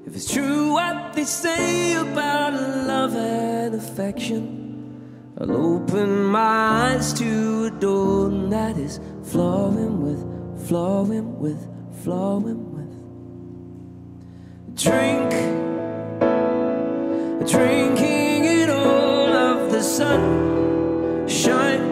If 0.05 0.15
it's 0.15 0.31
true 0.31 0.73
what 0.73 1.15
they 1.15 1.25
say 1.25 1.95
about 1.95 2.53
love 2.53 3.17
and 3.17 3.75
affection, 3.75 5.33
I'll 5.41 5.57
open 5.57 6.27
my 6.27 6.93
eyes 6.93 7.15
to 7.15 7.65
a 7.65 7.71
door 7.71 8.29
that 8.51 8.77
is 8.77 9.01
flowing 9.23 10.03
with, 10.03 10.23
flowing 10.69 11.41
with, 11.41 11.67
flowing 12.03 12.75
with. 12.75 12.93
Drink 14.77 15.31
drinking 17.49 18.45
in 18.45 18.69
all 18.69 19.33
of 19.33 19.73
the 19.73 19.83
sunshine, 19.83 21.84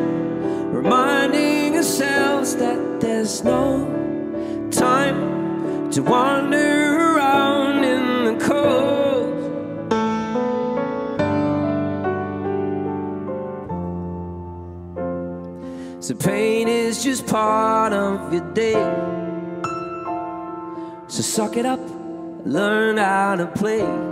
reminding 0.83 1.77
ourselves 1.77 2.57
that 2.57 3.01
there's 3.01 3.45
no 3.45 3.87
time 4.73 5.89
to 5.93 6.03
wander 6.03 7.15
around 7.15 7.85
in 7.85 8.25
the 8.25 8.45
cold. 8.45 9.31
So 16.03 16.15
pain 16.17 16.67
is 16.67 17.05
just 17.05 17.29
part 17.29 17.93
of 17.93 18.33
your 18.33 18.53
day. 18.53 18.83
So 21.07 21.23
suck 21.23 21.57
it 21.57 21.65
up, 21.65 21.81
learn 22.45 22.97
how 22.97 23.37
to 23.37 23.47
play. 23.47 24.12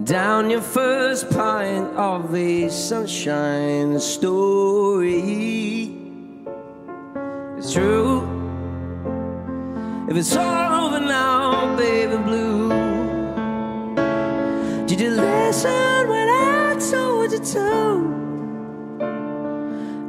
Down 0.00 0.48
your 0.48 0.62
first 0.62 1.28
pint 1.28 1.86
of 1.98 2.34
a 2.34 2.70
sunshine 2.70 4.00
story. 4.00 5.20
It's 7.58 7.74
true. 7.74 8.22
If 10.08 10.16
it's 10.16 10.34
all 10.34 10.86
over 10.86 10.98
now, 10.98 11.76
baby 11.76 12.16
blue. 12.16 12.70
Did 14.86 14.98
you 14.98 15.10
listen 15.10 16.08
when 16.08 16.28
I 16.30 16.78
told 16.90 17.32
you 17.32 17.38
to? 17.38 17.68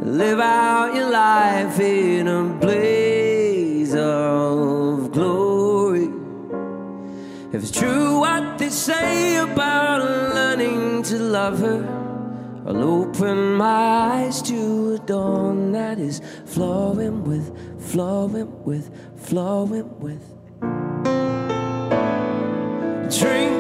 Live 0.02 0.40
out 0.40 0.96
your 0.96 1.10
life 1.10 1.78
in 1.82 2.30
a 2.30 2.44
blaze 2.46 2.93
If 7.54 7.62
it's 7.62 7.70
true 7.70 8.20
what 8.22 8.58
they 8.58 8.70
say 8.70 9.36
about 9.36 10.02
learning 10.02 11.04
to 11.04 11.20
love 11.20 11.60
her, 11.60 11.86
I'll 12.66 12.82
open 12.82 13.54
my 13.54 14.24
eyes 14.24 14.42
to 14.50 14.96
a 14.96 14.98
dawn 14.98 15.72
that 15.74 16.00
is 16.00 16.20
flowing 16.48 17.24
with, 17.24 17.56
flowing 17.92 18.64
with, 18.64 18.90
flowing 19.18 19.88
with. 20.00 20.24
Drink, 23.20 23.60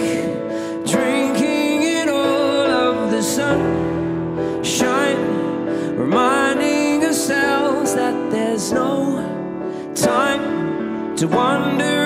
drinking 0.87 1.83
in 1.83 2.09
all 2.09 2.71
of 2.71 3.11
the 3.11 3.21
sun, 3.21 4.63
shine, 4.63 5.95
reminding 5.95 7.05
ourselves 7.05 7.93
that 7.93 8.31
there's 8.31 8.71
no 8.71 9.93
time 9.93 11.15
to 11.15 11.27
in 11.27 12.02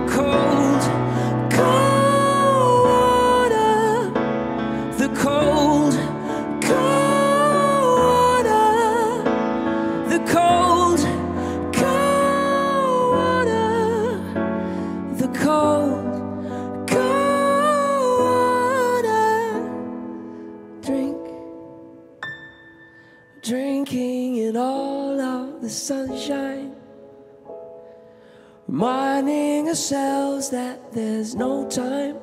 the 0.00 0.12
cold, 0.12 0.82
cold 1.50 2.84
water, 2.86 4.10
the 4.96 5.08
cold, 5.14 5.94
cold 6.62 7.94
water, 7.96 9.22
the 10.08 10.18
cold, 10.32 11.00
cold 11.74 13.12
water, 13.14 13.68
the 15.16 15.28
cold, 15.38 16.12
cold 16.88 18.20
water. 19.04 19.28
Drink, 20.82 21.20
drinking 23.42 24.36
in 24.36 24.56
all 24.56 25.20
of 25.20 25.60
the 25.60 25.68
sunshine. 25.68 26.74
Reminding 28.68 29.49
ourselves 29.70 30.50
that 30.50 30.92
there's 30.92 31.36
no 31.36 31.64
time 31.68 32.16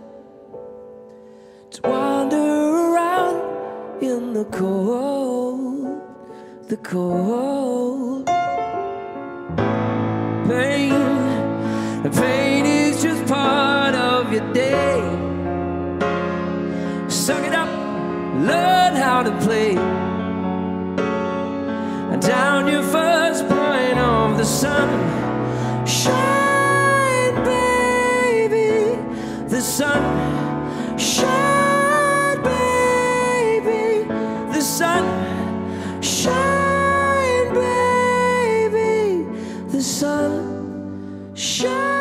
to 1.72 1.82
wander 1.82 2.36
around 2.36 4.04
in 4.04 4.34
the 4.34 4.44
cold, 4.52 6.02
the 6.68 6.76
cold. 6.76 8.26
Pain, 10.50 10.92
the 12.04 12.10
pain 12.10 12.66
is 12.66 13.02
just 13.02 13.26
part 13.26 13.96
of 13.96 14.34
your 14.34 14.54
day. 14.54 15.00
Suck 17.08 17.46
it 17.46 17.54
up, 17.54 17.70
learn 18.52 18.94
how 18.94 19.24
to 19.24 19.32
play. 19.46 19.78
And 22.12 22.22
down 22.22 22.68
your 22.68 22.84
first 22.84 23.48
point 23.48 23.98
of 23.98 24.38
the 24.38 24.44
sun. 24.44 24.90
Shine, 25.88 26.47
the 29.58 29.64
sun. 29.64 31.00
Shine, 31.00 32.44
baby, 32.44 34.06
the 34.54 34.62
sun. 34.62 35.04
Shine, 36.00 37.54
baby, 37.56 39.26
the 39.72 39.82
sun. 39.82 41.32
Shine, 41.34 41.97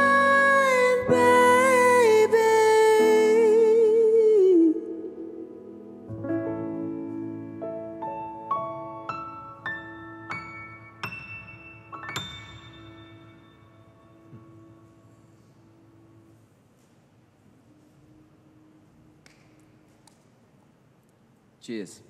Cheers. 21.67 22.01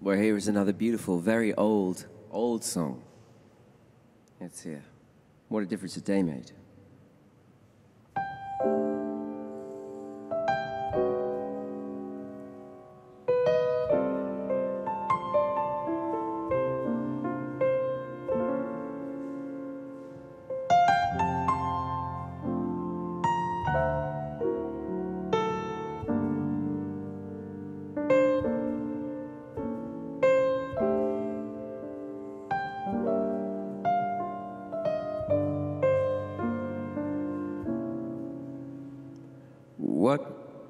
Well, 0.00 0.16
here 0.16 0.38
is 0.38 0.48
another 0.48 0.72
beautiful, 0.72 1.18
very 1.18 1.52
old, 1.52 2.06
old 2.30 2.64
song. 2.64 3.02
It's 4.40 4.62
here. 4.62 4.84
What 5.50 5.62
a 5.62 5.66
difference 5.66 5.98
a 5.98 6.00
day 6.00 6.22
made. 6.22 6.52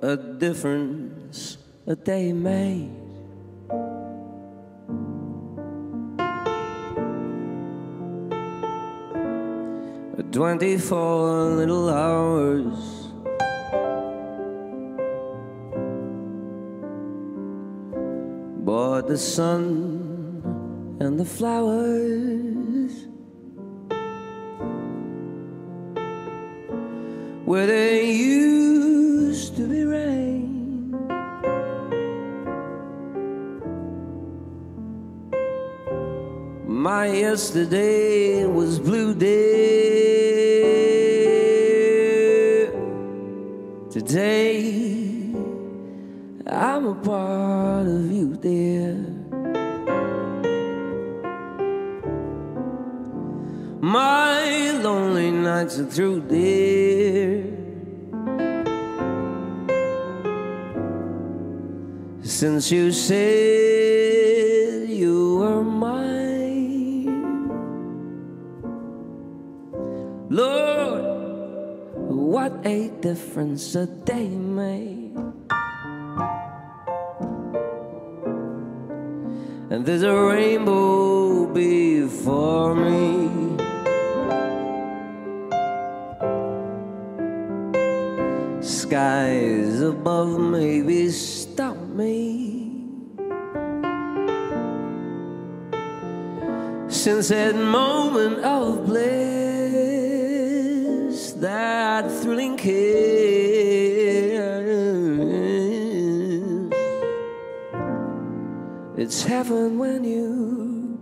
A 0.04 0.16
difference 0.16 1.56
a 1.86 1.96
day 1.96 2.30
made. 2.30 2.90
Twenty-four 10.30 11.56
little 11.60 11.88
hours. 11.88 12.76
But 18.64 19.02
the 19.06 19.16
sun 19.16 20.42
and 21.00 21.18
the 21.18 21.24
flowers 21.24 22.92
where 27.44 27.66
there 27.66 28.02
yesterday 37.34 38.46
was 38.46 38.78
blue 38.78 39.12
day. 39.12 39.32
Today, 43.90 45.34
I'm 46.46 46.86
a 46.86 46.94
part 46.94 47.88
of 47.88 48.12
you, 48.12 48.36
dear. 48.36 48.94
My 53.80 54.70
lonely 54.86 55.32
nights 55.32 55.80
are 55.80 55.86
through, 55.86 56.20
dear. 56.28 57.42
Since 62.22 62.70
you 62.70 62.92
said 62.92 63.73
difference 73.14 73.76
a 73.76 73.86
day 73.86 74.26
made. 74.26 75.14
And 79.70 79.86
there's 79.86 80.02
a 80.02 80.12
rainbow 80.12 81.46
before 81.46 82.74
me. 82.74 83.30
Skies 88.60 89.80
above 89.80 90.40
maybe 90.40 91.08
stop 91.10 91.76
me. 91.76 92.88
Since 96.88 97.28
that 97.28 97.54
moment 97.54 98.38
of 98.38 98.86
bliss, 98.86 99.03
it's 109.04 109.22
heaven 109.22 109.78
when 109.78 110.02
you 110.02 110.96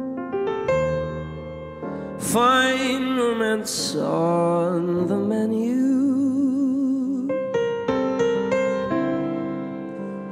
find 2.18 3.16
romance 3.16 3.94
on 3.94 5.06
the 5.06 5.16
menu. 5.16 5.78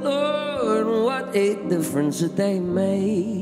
Lord, 0.02 0.86
what 1.04 1.36
a 1.36 1.54
difference 1.68 2.18
that 2.18 2.34
they 2.34 2.58
made. 2.58 3.39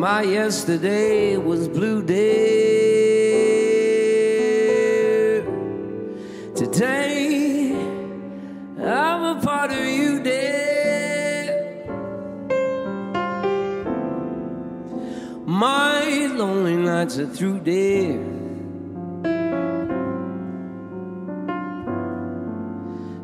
My 0.00 0.22
yesterday 0.22 1.36
was 1.36 1.68
blue 1.68 2.02
day. 2.02 2.22
Today, 6.54 7.72
I'm 8.78 9.36
a 9.36 9.40
part 9.42 9.70
of 9.70 9.84
you, 9.84 10.22
dear. 10.22 11.84
My 15.44 16.28
lonely 16.34 16.76
nights 16.76 17.18
are 17.18 17.26
through, 17.26 17.60
dear. 17.60 18.24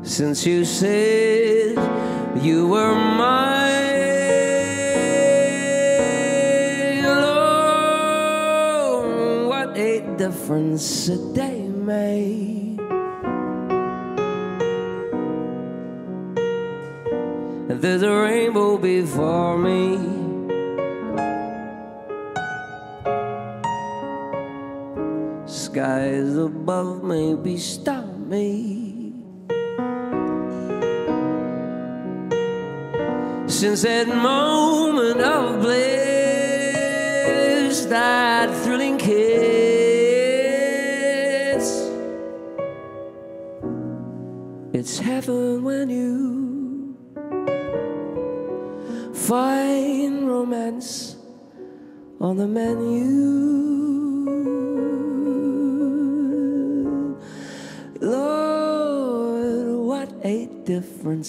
Since 0.02 0.44
you 0.44 0.66
said 0.66 1.15
difference 10.46 11.08
a 11.08 11.18
day 11.34 11.58
made. 11.66 12.78
There's 17.82 18.02
a 18.02 18.14
rainbow 18.14 18.78
before 18.78 19.58
me. 19.58 19.98
Skies 25.46 26.36
above 26.36 27.02
maybe 27.02 27.58
stop 27.58 28.06
me. 28.06 29.14
Since 33.48 33.82
that 33.82 34.06
moment 34.06 34.45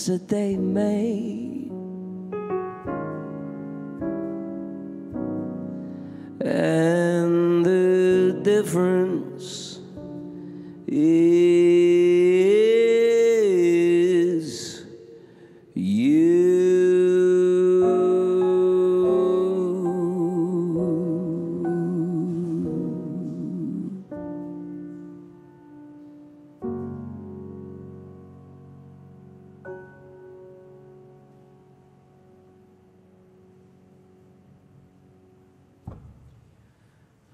that 0.06 0.28
they 0.28 0.56
made. 0.56 1.47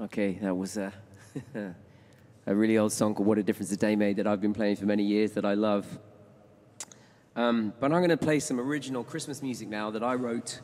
Okay, 0.03 0.33
that 0.41 0.53
was 0.53 0.75
a, 0.75 0.91
a 2.45 2.53
really 2.53 2.77
old 2.77 2.91
song 2.91 3.15
called 3.15 3.25
What 3.25 3.37
a 3.37 3.43
Difference 3.43 3.71
a 3.71 3.77
Day 3.77 3.95
Made 3.95 4.17
that 4.17 4.27
I've 4.27 4.41
been 4.41 4.53
playing 4.53 4.75
for 4.75 4.85
many 4.85 5.03
years 5.03 5.31
that 5.31 5.45
I 5.45 5.53
love. 5.53 5.87
Um, 7.37 7.71
but 7.79 7.93
I'm 7.93 7.99
going 7.99 8.09
to 8.09 8.17
play 8.17 8.41
some 8.41 8.59
original 8.59 9.05
Christmas 9.05 9.41
music 9.41 9.69
now 9.69 9.91
that 9.91 10.03
I 10.03 10.15
wrote 10.15 10.59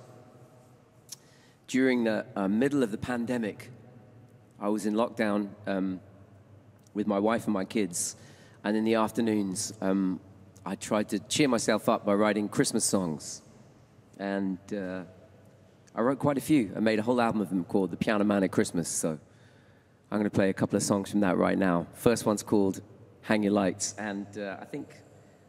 during 1.67 2.03
the 2.03 2.25
uh, 2.35 2.49
middle 2.49 2.83
of 2.83 2.91
the 2.91 2.97
pandemic. 2.97 3.71
I 4.59 4.67
was 4.67 4.85
in 4.85 4.93
lockdown 4.93 5.51
um, 5.65 6.01
with 6.93 7.07
my 7.07 7.17
wife 7.17 7.45
and 7.45 7.53
my 7.53 7.63
kids, 7.63 8.17
and 8.65 8.75
in 8.75 8.83
the 8.83 8.95
afternoons, 8.95 9.71
um, 9.79 10.19
I 10.65 10.75
tried 10.75 11.07
to 11.09 11.19
cheer 11.19 11.47
myself 11.47 11.87
up 11.87 12.05
by 12.05 12.13
writing 12.13 12.49
Christmas 12.49 12.83
songs. 12.83 13.41
And 14.17 14.57
uh, 14.73 15.03
I 15.95 16.01
wrote 16.01 16.19
quite 16.19 16.37
a 16.37 16.41
few. 16.41 16.73
I 16.75 16.81
made 16.81 16.99
a 16.99 17.03
whole 17.03 17.21
album 17.21 17.39
of 17.39 17.47
them 17.47 17.63
called 17.63 17.91
The 17.91 17.97
Piano 17.97 18.25
Man 18.25 18.43
at 18.43 18.51
Christmas. 18.51 18.89
So 18.89 19.17
I'm 20.11 20.17
going 20.17 20.29
to 20.29 20.35
play 20.35 20.49
a 20.49 20.53
couple 20.53 20.75
of 20.75 20.81
songs 20.81 21.11
from 21.11 21.19
that 21.19 21.37
right 21.37 21.57
now. 21.57 21.85
First 21.93 22.25
one's 22.25 22.41
called 22.41 22.81
Hang 23.21 23.43
Your 23.43 23.53
Lights. 23.53 23.93
And 23.99 24.25
uh, 24.39 24.57
I 24.59 24.65
think 24.65 24.87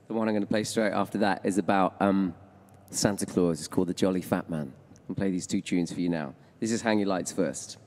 the 0.06 0.12
one 0.12 0.28
I'm 0.28 0.34
going 0.34 0.42
to 0.42 0.48
play 0.48 0.64
straight 0.64 0.92
after 0.92 1.16
that 1.18 1.40
is 1.44 1.56
about 1.56 1.94
um, 2.00 2.34
Santa 2.90 3.24
Claus. 3.24 3.58
It's 3.61 3.68
called 3.68 3.88
The 3.88 3.94
Jolly 3.94 4.20
Fat 4.20 4.50
Man. 4.50 4.72
I'll 5.08 5.14
play 5.14 5.30
these 5.30 5.46
two 5.46 5.62
tunes 5.62 5.90
for 5.90 6.00
you 6.00 6.11
now. 6.11 6.34
This 6.61 6.72
is 6.72 6.82
Hang 6.82 6.98
Your 6.98 7.08
Lights 7.08 7.32
first. 7.32 7.78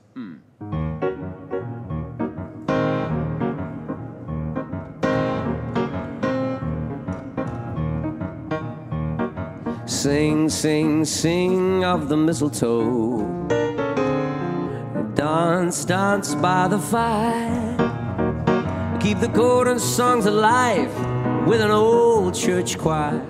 Sing, 9.86 10.48
sing, 10.48 11.04
sing 11.04 11.84
of 11.84 12.08
the 12.08 12.16
mistletoe. 12.16 13.73
Dance, 15.24 15.86
dance 15.86 16.34
by 16.34 16.68
the 16.68 16.78
fire. 16.78 17.76
Keep 19.00 19.20
the 19.20 19.28
golden 19.28 19.78
songs 19.78 20.26
alive 20.26 20.94
with 21.46 21.62
an 21.62 21.70
old 21.70 22.34
church 22.34 22.76
choir. 22.76 23.22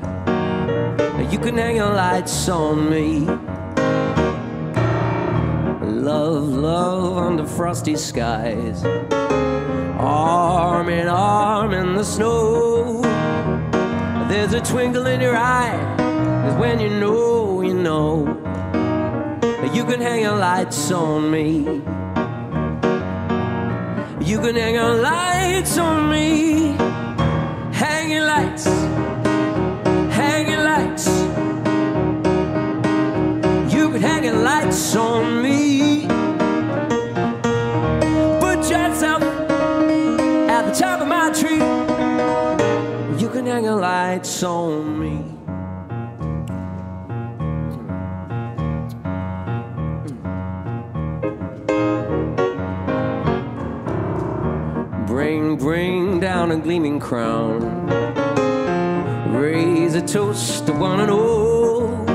You 1.31 1.39
can 1.39 1.57
hang 1.57 1.77
your 1.77 1.95
lights 1.95 2.49
on 2.49 2.91
me. 2.91 3.21
Love, 6.11 6.49
love 6.49 7.17
under 7.17 7.47
frosty 7.47 7.95
skies. 7.95 8.85
Arm 10.01 10.89
in 10.89 11.07
arm 11.07 11.73
in 11.73 11.95
the 11.95 12.05
snow. 12.05 13.03
There's 14.29 14.53
a 14.53 14.61
twinkle 14.61 15.07
in 15.07 15.21
your 15.21 15.37
eye. 15.37 15.79
When 16.59 16.81
you 16.81 16.91
know, 16.91 17.61
you 17.61 17.75
know. 17.75 18.44
You 19.75 19.85
can 19.85 20.01
hang 20.01 20.21
your 20.21 20.37
lights 20.37 20.93
on 20.93 21.33
me. 21.33 21.83
You 24.25 24.39
can 24.39 24.55
hang 24.55 24.75
your 24.75 24.95
lights 24.95 25.77
on 25.79 26.09
me. 26.09 26.77
Hang 27.73 28.09
your 28.13 28.25
lights. 28.25 28.67
Hang 30.15 30.49
your 30.49 30.63
lights. 30.63 31.09
You 33.75 33.91
can 33.91 34.01
hang 34.01 34.25
your 34.25 34.39
lights 34.39 34.95
on 34.95 35.43
me. 35.43 36.07
Put 38.39 38.71
yourself 38.71 39.23
at 40.55 40.63
the 40.67 40.75
top 40.79 41.01
of 41.01 41.09
my 41.09 41.31
tree. 41.33 41.65
You 43.21 43.29
can 43.29 43.45
hang 43.45 43.65
your 43.65 43.81
lights 43.81 44.41
on 44.45 45.01
me. 45.01 45.24
A 56.55 56.57
gleaming 56.57 57.01
crown. 57.01 57.61
Raise 59.35 59.95
a 59.97 60.01
toast 60.01 60.67
to 60.67 60.73
one 60.73 61.01
and 61.01 61.11
all. 61.11 62.07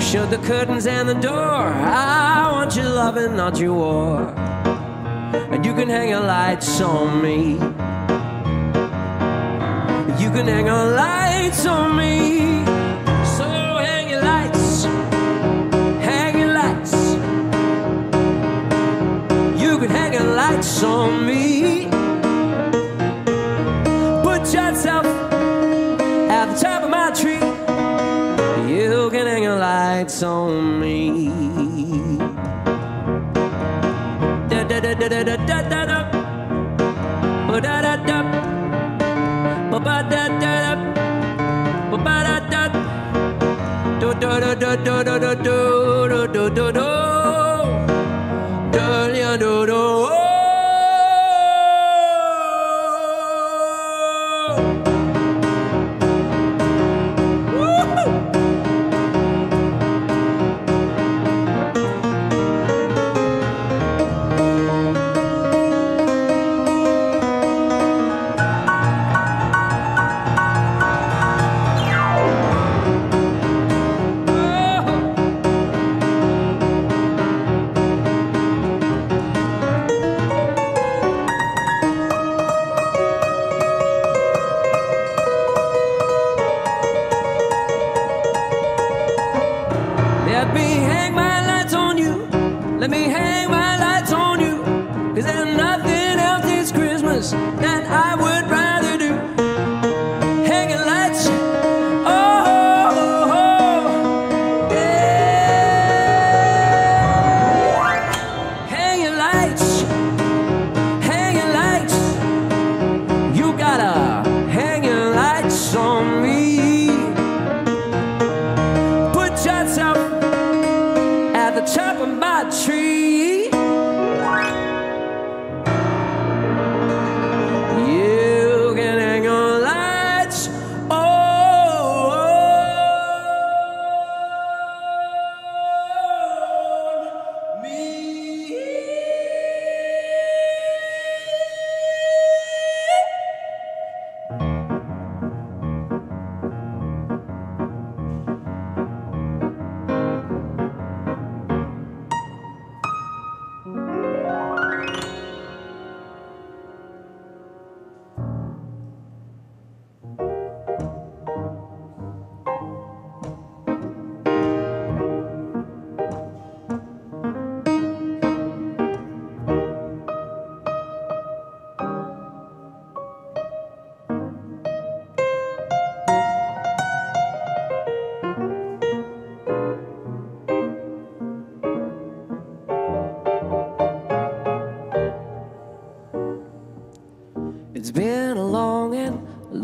Shut 0.00 0.30
the 0.30 0.38
curtains 0.38 0.86
and 0.86 1.08
the 1.08 1.14
door. 1.14 1.62
I 2.42 2.50
want 2.50 2.74
your 2.74 2.88
loving, 2.88 3.36
not 3.36 3.58
your 3.60 3.74
war. 3.74 4.34
And 5.52 5.64
you 5.64 5.72
can 5.74 5.88
hang 5.88 6.08
your 6.08 6.20
lights 6.20 6.80
on 6.80 7.22
me. 7.22 7.52
You 10.22 10.30
can 10.34 10.46
hang 10.48 10.66
your 10.66 10.86
lights 11.06 11.64
on 11.64 11.96
me. 11.96 12.64
So 13.36 13.46
hang 13.86 14.10
your 14.10 14.22
lights, 14.22 14.84
hang 16.08 16.38
your 16.40 16.52
lights. 16.60 16.94
You 19.62 19.78
can 19.78 19.90
hang 19.90 20.12
your 20.14 20.28
lights 20.34 20.82
on 20.82 21.24
me. 21.24 21.77
Lights 30.08 30.22
on 30.22 30.80
me. 30.80 31.28
Do 34.48 34.64
do 34.64 34.80
do 34.80 34.98
do 34.98 35.18
do 35.18 35.36
do 35.36 35.58
do 45.36 46.26
do 46.26 46.48
do 46.48 46.50
do. 46.50 46.72
Do 46.72 47.17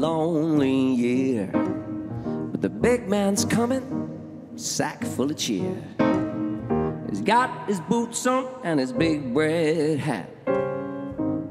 lonely 0.04 0.94
year, 1.06 1.46
but 2.50 2.60
the 2.60 2.68
big 2.68 3.08
man's 3.08 3.42
coming, 3.46 3.84
sack 4.54 5.02
full 5.02 5.30
of 5.30 5.36
cheer. 5.38 5.74
He's 7.08 7.22
got 7.22 7.48
his 7.66 7.80
boots 7.80 8.26
on 8.26 8.44
and 8.64 8.78
his 8.78 8.92
big 8.92 9.34
red 9.34 9.98
hat. 9.98 10.28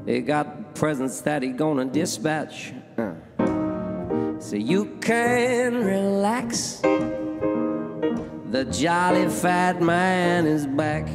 They 0.06 0.20
got 0.20 0.76
presents 0.76 1.20
that 1.22 1.42
he 1.42 1.48
gonna 1.48 1.86
dispatch. 1.86 2.72
Uh. 2.96 3.14
So 4.38 4.54
you 4.54 4.98
can 5.00 5.84
relax. 5.84 6.80
The 8.54 8.64
jolly 8.70 9.28
fat 9.30 9.82
man 9.82 10.46
is 10.46 10.64
back. 10.68 11.08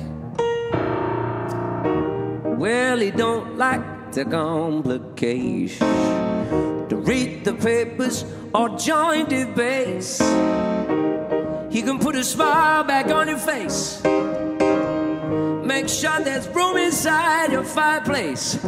Well, 2.59 2.97
he 2.99 3.11
don't 3.11 3.57
like 3.57 4.11
to 4.11 4.25
complicate, 4.25 5.79
to 6.89 6.95
read 6.97 7.45
the 7.45 7.53
papers 7.53 8.25
or 8.53 8.69
join 8.77 9.25
debates. 9.25 10.19
He 11.71 11.83
can 11.83 11.99
put 11.99 12.15
a 12.15 12.23
smile 12.23 12.83
back 12.83 13.07
on 13.07 13.27
your 13.27 13.37
face. 13.37 14.01
Make 15.63 15.87
sure 15.87 16.19
there's 16.21 16.47
room 16.49 16.77
inside 16.77 17.51
your 17.51 17.63
fireplace. 17.63 18.59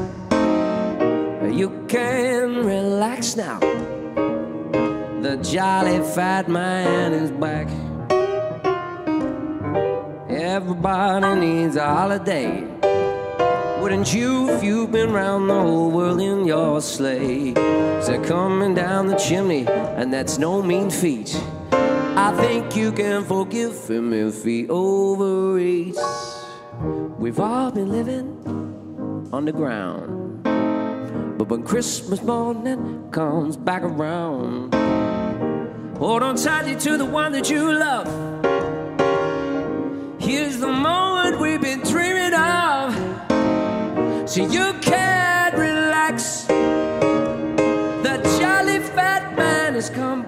You 1.51 1.85
can 1.87 2.63
relax 2.63 3.35
now. 3.35 3.59
The 3.59 5.37
jolly 5.41 5.99
fat 6.13 6.47
man 6.47 7.13
is 7.13 7.31
back. 7.31 7.67
Everybody 10.29 11.39
needs 11.39 11.75
a 11.75 11.85
holiday. 11.85 12.67
Wouldn't 13.81 14.13
you 14.13 14.47
if 14.51 14.63
you've 14.63 14.91
been 14.91 15.11
round 15.11 15.49
the 15.49 15.59
whole 15.59 15.89
world 15.89 16.21
in 16.21 16.45
your 16.45 16.79
sleigh? 16.81 17.55
So 18.01 18.23
coming 18.23 18.75
down 18.75 19.07
the 19.07 19.15
chimney, 19.15 19.65
and 19.67 20.13
that's 20.13 20.37
no 20.37 20.61
mean 20.61 20.91
feat. 20.91 21.35
I 21.71 22.31
think 22.37 22.75
you 22.75 22.91
can 22.91 23.23
forgive 23.23 23.89
him 23.89 24.13
if 24.13 24.43
he 24.43 24.67
overeats. 24.67 25.97
We've 27.17 27.39
all 27.39 27.71
been 27.71 27.91
living 27.91 29.29
underground. 29.33 30.43
But 30.43 31.47
when 31.47 31.63
Christmas 31.63 32.21
morning 32.21 33.09
comes 33.09 33.57
back 33.57 33.81
around, 33.81 34.75
oh, 34.75 35.95
hold 35.97 36.21
on 36.21 36.35
tightly 36.35 36.75
to 36.75 36.97
the 36.97 37.05
one 37.05 37.31
that 37.31 37.49
you 37.49 37.73
love. 37.73 38.05
Here's 40.21 40.59
the 40.59 40.71
moment 40.71 41.39
we've 41.39 41.59
been 41.59 41.79
dreaming 41.79 42.35
of. 42.35 43.00
So 44.31 44.47
you 44.47 44.71
can 44.79 45.59
relax. 45.59 46.45
The 46.45 48.15
jolly 48.39 48.79
fat 48.79 49.35
man 49.35 49.73
has 49.73 49.89
come 49.89 50.20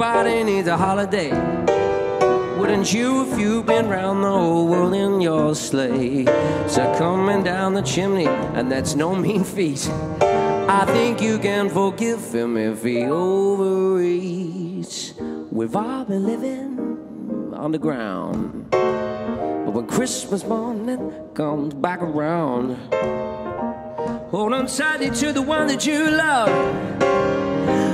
Everybody 0.00 0.44
needs 0.44 0.68
a 0.68 0.76
holiday. 0.76 1.30
Wouldn't 2.56 2.94
you 2.94 3.26
if 3.26 3.36
you've 3.36 3.66
been 3.66 3.88
round 3.88 4.22
the 4.22 4.30
whole 4.30 4.68
world 4.68 4.94
in 4.94 5.20
your 5.20 5.56
sleigh? 5.56 6.24
So 6.68 6.94
coming 6.96 7.42
down 7.42 7.74
the 7.74 7.82
chimney, 7.82 8.28
and 8.28 8.70
that's 8.70 8.94
no 8.94 9.16
mean 9.16 9.42
feat. 9.42 9.90
I 10.20 10.84
think 10.86 11.20
you 11.20 11.40
can 11.40 11.68
forgive 11.68 12.32
him 12.32 12.56
if 12.56 12.84
he 12.84 13.06
overeats. 13.06 14.00
We've 15.50 15.74
all 15.74 16.04
been 16.04 16.26
living 16.26 16.78
on 17.54 17.72
the 17.72 17.78
ground. 17.78 18.70
But 18.70 19.72
when 19.72 19.88
Christmas 19.88 20.44
morning 20.46 21.12
comes 21.34 21.74
back 21.74 22.02
around, 22.02 22.76
hold 24.30 24.52
on 24.52 24.68
tightly 24.68 25.10
to 25.10 25.32
the 25.32 25.42
one 25.42 25.66
that 25.66 25.84
you 25.84 26.08
love. 26.08 26.50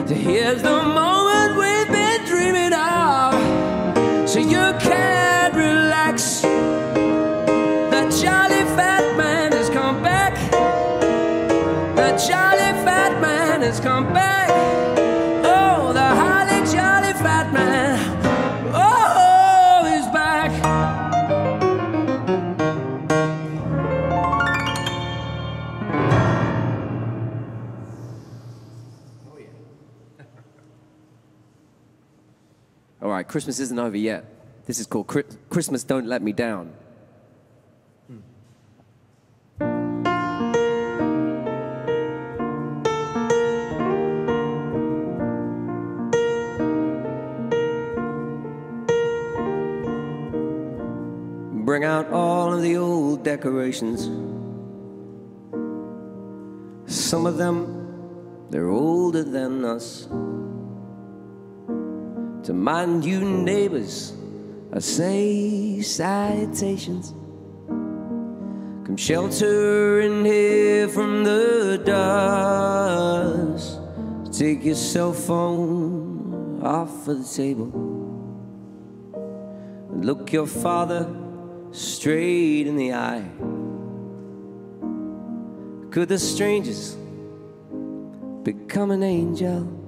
Here's 0.07 0.61
the 0.61 0.83
moment 0.83 1.14
So 4.35 4.41
you 4.41 4.75
can 4.81 5.55
relax. 5.55 6.41
The 6.41 8.03
jolly 8.21 8.65
fat 8.75 9.17
man 9.17 9.53
has 9.53 9.71
come 9.71 10.03
back. 10.03 10.35
The 11.95 12.11
jolly 12.27 12.73
fat 12.85 13.21
man 13.21 13.63
has 13.63 13.79
come 13.79 14.13
back. 14.13 14.44
Christmas 33.35 33.59
isn't 33.59 33.81
over 33.81 33.97
yet. 33.97 34.25
This 34.65 34.79
is 34.79 34.87
called 34.87 35.09
Christmas 35.51 35.83
Don't 35.83 36.07
Let 36.07 36.23
Me 36.23 36.31
Down. 36.31 36.73
Bring 51.65 51.83
out 51.83 52.09
all 52.13 52.55
of 52.55 52.63
the 52.63 52.77
old 52.77 53.25
decorations. 53.25 54.05
Some 56.87 57.27
of 57.27 57.37
them, 57.37 58.47
they're 58.51 58.69
older 58.69 59.25
than 59.25 59.65
us. 59.65 60.07
To 62.45 62.53
my 62.53 62.85
new 62.85 63.21
neighbors, 63.21 64.13
I 64.71 64.79
say 64.81 65.81
citations. 65.81 67.15
Come 68.85 68.99
shelter 68.99 70.01
in 70.01 70.27
here 70.27 70.87
from 70.89 71.25
the 71.25 71.81
dust. 71.83 73.81
Take 74.39 74.63
your 74.63 74.75
cell 74.75 75.15
phone 75.15 76.61
off 76.63 77.09
of 77.09 77.27
the 77.27 77.35
table. 77.35 77.73
Look 79.91 80.31
your 80.31 80.47
father 80.47 81.09
straight 81.71 82.67
in 82.67 82.77
the 82.77 82.93
eye. 82.93 83.25
Could 85.91 86.11
the 86.11 86.19
strangers 86.19 86.95
become 88.43 88.91
an 88.91 89.03
angel? 89.03 89.84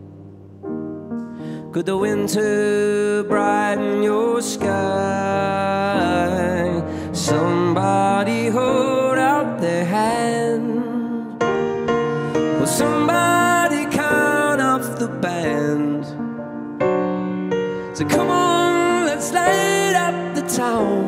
Could 1.77 1.85
the 1.85 1.99
winter 1.99 3.23
brighten 3.25 4.03
your 4.03 4.41
sky? 4.41 4.73
Somebody 7.13 8.49
hold 8.49 9.19
out 9.19 9.61
their 9.61 9.85
hand. 9.85 11.39
Will 12.59 12.67
somebody 12.67 13.85
count 13.95 14.63
off 14.63 14.99
the 14.99 15.09
band? 15.21 16.07
So 17.95 18.07
come 18.07 18.31
on, 18.31 19.05
let's 19.05 19.31
light 19.35 19.97
up 19.97 20.35
the 20.35 20.47
town. 20.49 21.05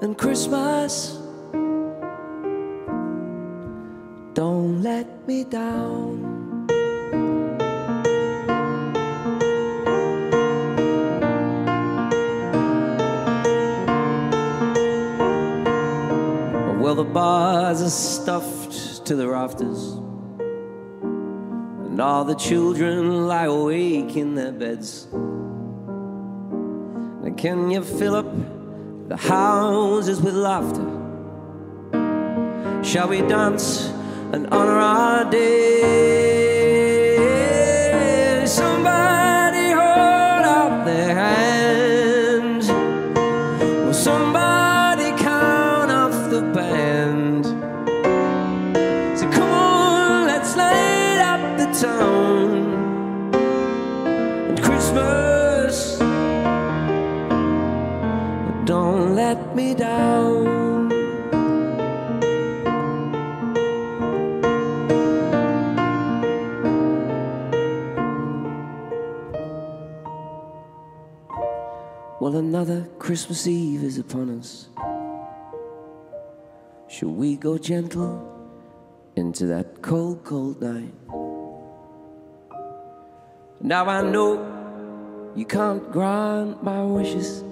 And 0.00 0.16
Christmas, 0.16 1.18
don't 4.32 4.80
let 4.82 5.28
me 5.28 5.44
down. 5.44 6.29
Bars 17.12 17.82
are 17.82 17.90
stuffed 17.90 19.04
to 19.06 19.16
the 19.16 19.28
rafters, 19.28 19.94
and 21.86 22.00
all 22.00 22.24
the 22.24 22.34
children 22.34 23.26
lie 23.26 23.46
awake 23.46 24.16
in 24.16 24.34
their 24.34 24.52
beds. 24.52 25.08
And 27.22 27.36
can 27.36 27.70
you 27.70 27.82
fill 27.82 28.14
up 28.14 28.32
the 29.08 29.16
houses 29.16 30.20
with 30.20 30.34
laughter? 30.34 30.86
Shall 32.82 33.08
we 33.08 33.20
dance 33.22 33.88
and 34.32 34.46
honor 34.48 34.78
our 34.78 35.30
day? 35.30 36.39
Me 59.60 59.74
down. 59.74 60.88
Well, 72.20 72.36
another 72.36 72.88
Christmas 72.98 73.46
Eve 73.46 73.82
is 73.84 73.98
upon 73.98 74.38
us. 74.38 74.68
Shall 76.88 77.10
we 77.10 77.36
go 77.36 77.58
gentle 77.58 78.14
into 79.16 79.46
that 79.46 79.82
cold, 79.82 80.24
cold 80.24 80.60
night? 80.60 80.94
Now 83.60 83.84
I 83.86 84.00
know 84.02 85.32
you 85.34 85.44
can't 85.44 85.90
grant 85.92 86.62
my 86.62 86.82
wishes, 86.82 87.42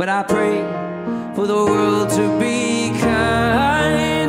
but 0.00 0.08
I 0.08 0.22
pray 0.22 0.62
for 1.34 1.46
the 1.46 1.54
world 1.54 2.08
to 2.08 2.40
be 2.40 2.88
kind. 3.00 4.19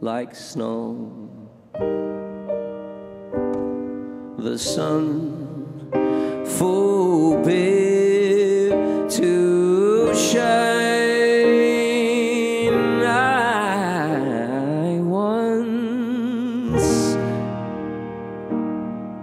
like 0.00 0.34
snow. 0.34 1.28
The 4.38 4.58
sun 4.58 5.90
forbid 6.58 8.70
to 9.10 10.14
shine. 10.14 10.80
I 13.02 14.98
once 15.02 17.16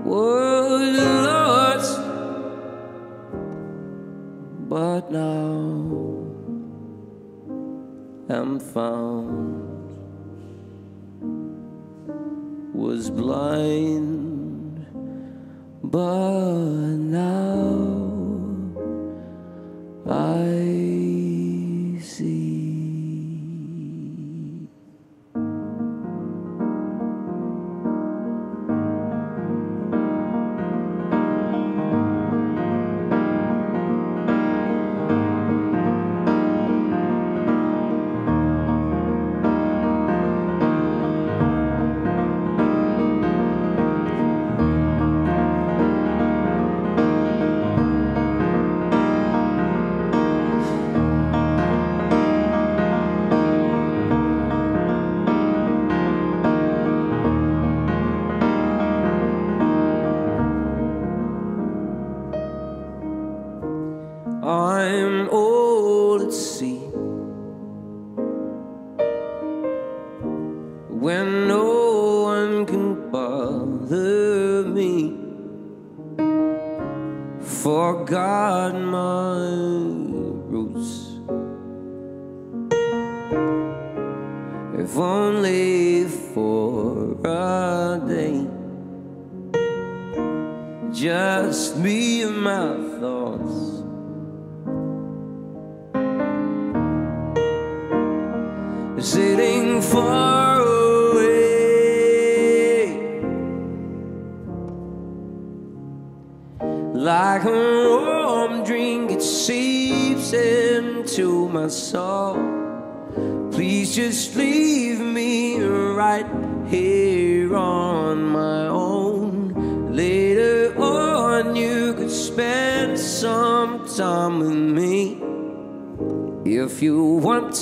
was 0.05 0.97
lost, 1.25 1.99
but 4.69 5.11
now 5.11 5.57
am 8.29 8.59
found. 8.59 9.06
blind 13.27 14.87
by 15.83 16.46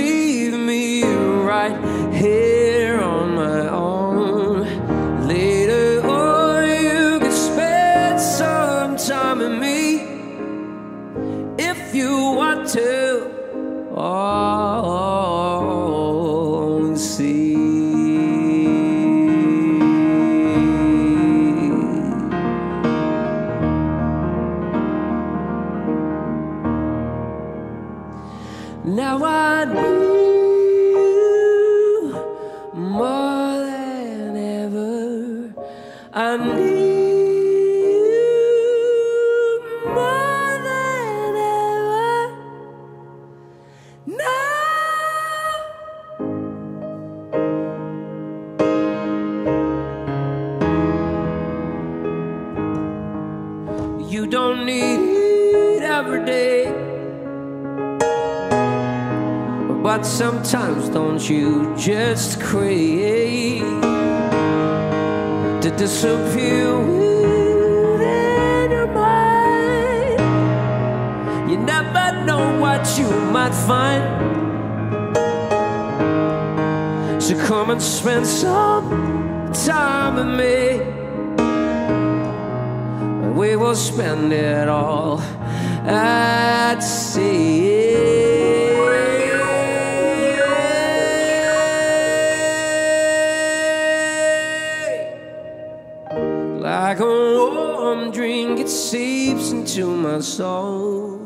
into 99.81 99.97
my 99.97 100.21
soul. 100.21 101.19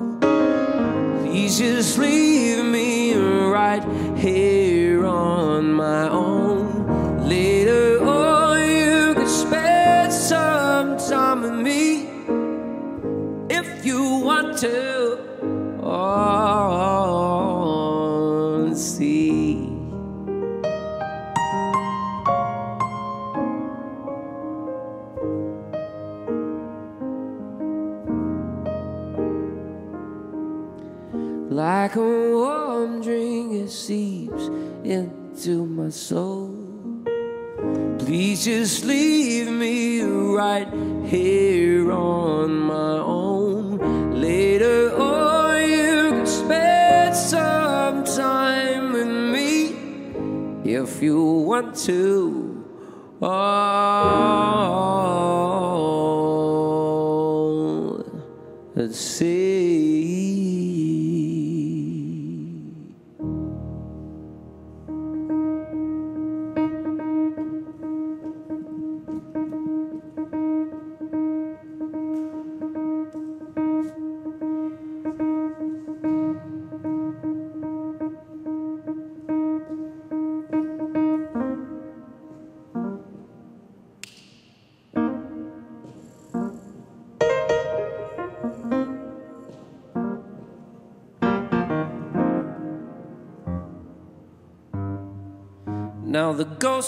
Please 1.20 1.59
just 1.59 1.98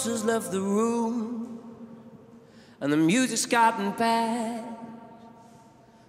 has 0.05 0.23
left 0.23 0.51
the 0.51 0.61
room, 0.61 1.59
and 2.79 2.91
the 2.91 2.97
music's 2.97 3.45
gotten 3.45 3.91
bad. 3.91 4.63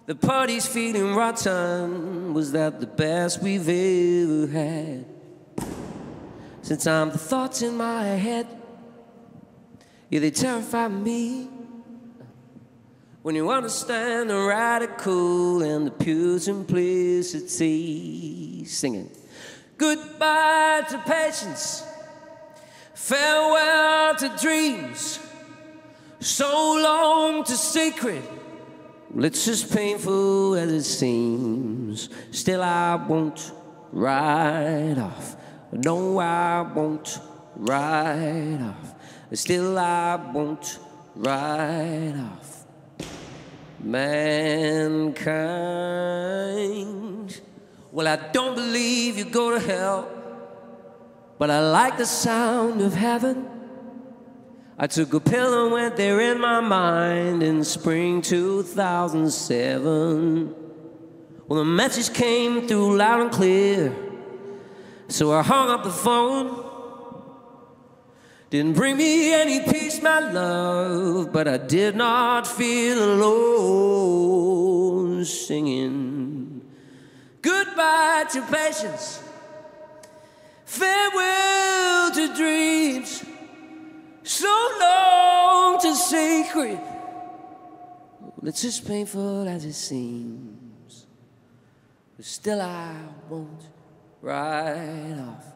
The 0.06 0.14
party's 0.14 0.66
feeling 0.66 1.14
rotten. 1.14 2.32
Was 2.32 2.52
that 2.52 2.80
the 2.80 2.86
best 2.86 3.42
we've 3.42 3.68
ever 3.68 4.46
had? 4.50 5.04
Since 6.62 6.86
I'm 6.86 7.10
the 7.10 7.18
thoughts 7.18 7.60
in 7.62 7.76
my 7.76 8.04
head, 8.04 8.46
yeah, 10.10 10.20
they 10.20 10.30
terrify 10.30 10.88
me. 10.88 11.50
When 13.22 13.34
you 13.34 13.50
understand 13.50 14.30
the 14.30 14.38
radical 14.38 15.62
and 15.62 15.86
the 15.86 15.90
pure 15.90 16.38
simplicity, 16.38 18.64
singing 18.64 19.10
goodbye 19.76 20.86
to 20.88 20.98
patience. 21.00 21.84
Farewell 22.98 24.16
to 24.16 24.28
dreams, 24.38 25.20
so 26.20 26.74
long 26.82 27.44
to 27.44 27.52
secret. 27.52 28.22
It's 29.16 29.48
as 29.48 29.64
painful 29.64 30.56
as 30.56 30.70
it 30.70 30.82
seems. 30.82 32.10
Still, 32.32 32.60
I 32.62 32.96
won't 32.96 33.52
ride 33.92 34.98
off. 34.98 35.36
No, 35.72 36.18
I 36.18 36.60
won't 36.60 37.20
ride 37.56 38.60
off. 38.60 38.94
Still, 39.32 39.78
I 39.78 40.16
won't 40.34 40.78
ride 41.14 42.16
off. 42.18 42.66
Mankind. 43.78 45.14
Well, 47.92 48.08
I 48.08 48.16
don't 48.32 48.56
believe 48.56 49.16
you 49.16 49.24
go 49.24 49.52
to 49.52 49.60
hell. 49.60 50.17
But 51.38 51.50
I 51.50 51.60
like 51.70 51.96
the 51.96 52.06
sound 52.06 52.82
of 52.82 52.94
heaven. 52.94 53.48
I 54.76 54.88
took 54.88 55.14
a 55.14 55.20
pill 55.20 55.64
and 55.64 55.72
went 55.72 55.96
there 55.96 56.20
in 56.20 56.40
my 56.40 56.60
mind 56.60 57.42
in 57.42 57.64
spring 57.64 58.20
2007. 58.22 60.54
Well, 61.46 61.58
the 61.60 61.64
message 61.64 62.14
came 62.14 62.68
through 62.68 62.96
loud 62.96 63.20
and 63.20 63.30
clear. 63.30 63.94
So 65.08 65.32
I 65.32 65.42
hung 65.42 65.70
up 65.70 65.84
the 65.84 65.90
phone. 65.90 66.64
Didn't 68.50 68.74
bring 68.74 68.96
me 68.96 69.34
any 69.34 69.60
peace, 69.60 70.02
my 70.02 70.20
love, 70.20 71.32
but 71.32 71.46
I 71.46 71.58
did 71.58 71.94
not 71.96 72.46
feel 72.46 73.14
alone 73.14 75.22
singing 75.24 76.62
goodbye 77.42 78.24
to 78.32 78.42
patience. 78.42 79.22
Farewell 80.68 82.10
to 82.12 82.34
dreams, 82.36 83.24
so 84.22 84.68
long 84.78 85.80
to 85.80 85.94
sacred. 85.94 86.78
It's 88.42 88.64
as 88.66 88.78
painful 88.78 89.48
as 89.48 89.64
it 89.64 89.72
seems. 89.72 91.06
but 92.14 92.26
Still, 92.26 92.60
I 92.60 92.96
won't 93.30 93.62
ride 94.20 95.18
off. 95.26 95.46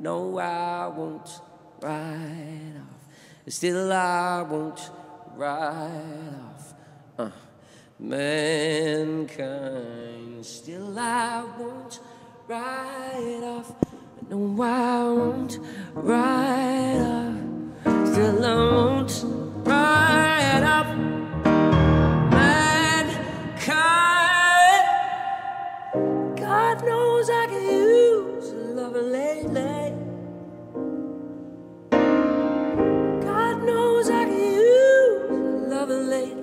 No, 0.00 0.36
I 0.36 0.88
won't 0.88 1.40
ride 1.80 2.80
off. 2.80 3.06
Still, 3.46 3.92
I 3.92 4.42
won't 4.42 4.90
ride 5.36 6.34
off. 6.42 6.74
Uh, 7.16 7.30
mankind, 8.00 9.24
still, 10.44 10.98
I 10.98 11.44
won't 11.56 12.00
ride 12.48 13.44
off. 13.44 13.72
No, 14.28 14.60
I 14.60 15.04
won't 15.04 15.58
ride 15.94 17.00
off. 17.00 18.08
Still, 18.08 18.44
I 18.44 18.54
won't 18.54 19.24
ride 19.64 20.64
off. 20.64 20.88
Mankind, 22.32 23.18
God 26.36 26.84
knows 26.84 27.30
I 27.30 27.46
can 27.46 27.62
use 27.62 28.52
loving 28.74 29.12
lately. 29.12 29.94
God 33.22 33.62
knows 33.62 34.10
I 34.10 34.24
can 34.24 34.40
use 34.40 35.70
loving 35.70 36.08
lately. 36.10 36.35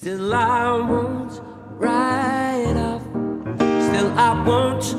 Still 0.00 0.32
I 0.32 0.78
won't 0.78 1.40
ride 1.80 2.76
off. 2.76 3.02
Still 3.88 4.12
I 4.16 4.44
won't 4.46 4.97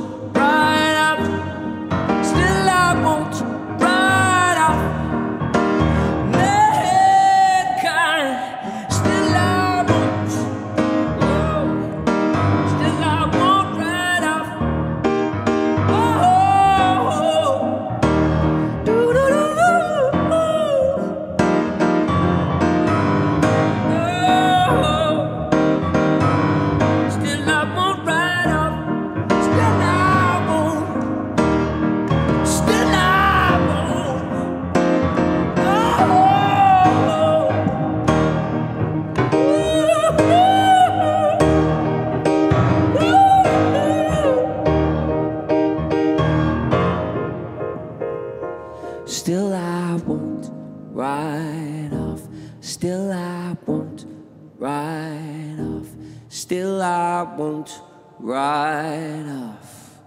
ride 58.29 59.27
off. 59.27 59.97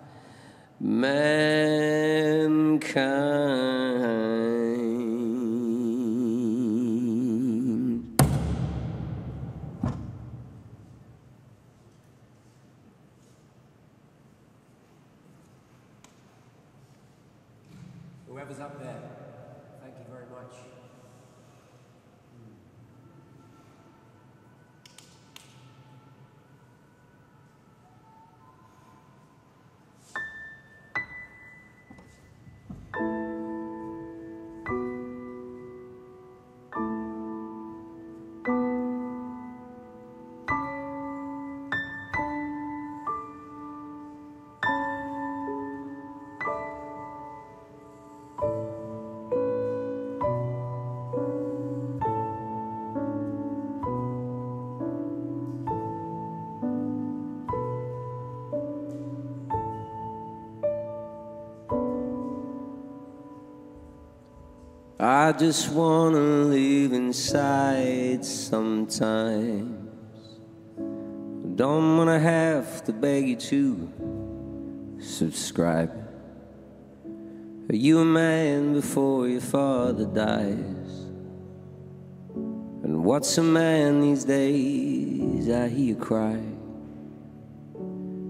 Mankind. 0.78 1.61
I 65.32 65.34
just 65.34 65.70
wanna 65.70 66.18
live 66.18 66.92
inside 66.92 68.22
sometimes. 68.22 69.88
Don't 71.56 71.96
wanna 71.96 72.18
have 72.20 72.84
to 72.84 72.92
beg 72.92 73.28
you 73.28 73.36
to 73.36 74.98
subscribe. 75.00 75.90
Are 77.70 77.74
you 77.74 78.00
a 78.00 78.04
man 78.04 78.74
before 78.74 79.26
your 79.26 79.40
father 79.40 80.04
dies? 80.04 81.08
And 82.84 83.02
what's 83.02 83.38
a 83.38 83.42
man 83.42 84.02
these 84.02 84.26
days? 84.26 85.48
I 85.48 85.68
hear 85.68 85.78
you 85.78 85.96
cry. 85.96 86.42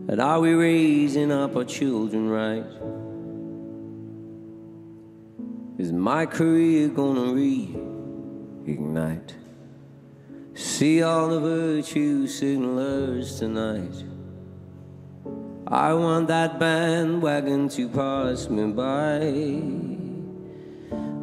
And 0.06 0.20
are 0.20 0.38
we 0.38 0.54
raising 0.54 1.32
up 1.32 1.56
our 1.56 1.64
children 1.64 2.30
right? 2.30 2.64
My 6.02 6.26
career 6.26 6.88
gonna 6.88 7.32
reignite? 7.32 9.34
See 10.52 11.00
all 11.00 11.28
the 11.28 11.38
virtue 11.38 12.26
signalers 12.26 13.38
tonight. 13.38 14.02
I 15.68 15.94
want 15.94 16.26
that 16.26 16.58
bandwagon 16.58 17.68
to 17.76 17.88
pass 17.88 18.50
me 18.50 18.72
by. 18.72 19.30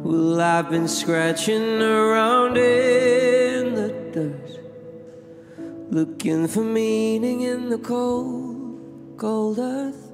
Well, 0.02 0.40
I've 0.40 0.70
been 0.70 0.88
scratching 0.88 1.82
around 1.82 2.56
in 2.56 3.74
the 3.74 3.88
dirt, 4.14 4.60
looking 5.90 6.48
for 6.48 6.64
meaning 6.64 7.42
in 7.42 7.68
the 7.68 7.76
cold, 7.76 8.80
cold 9.18 9.58
earth. 9.58 10.09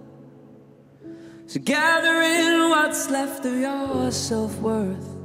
So 1.49 1.61
gather 1.61 2.23
in 2.23 2.71
what's 2.71 3.09
left 3.09 3.47
of 3.47 3.57
your 3.57 4.11
self 4.11 4.59
worth. 4.59 5.17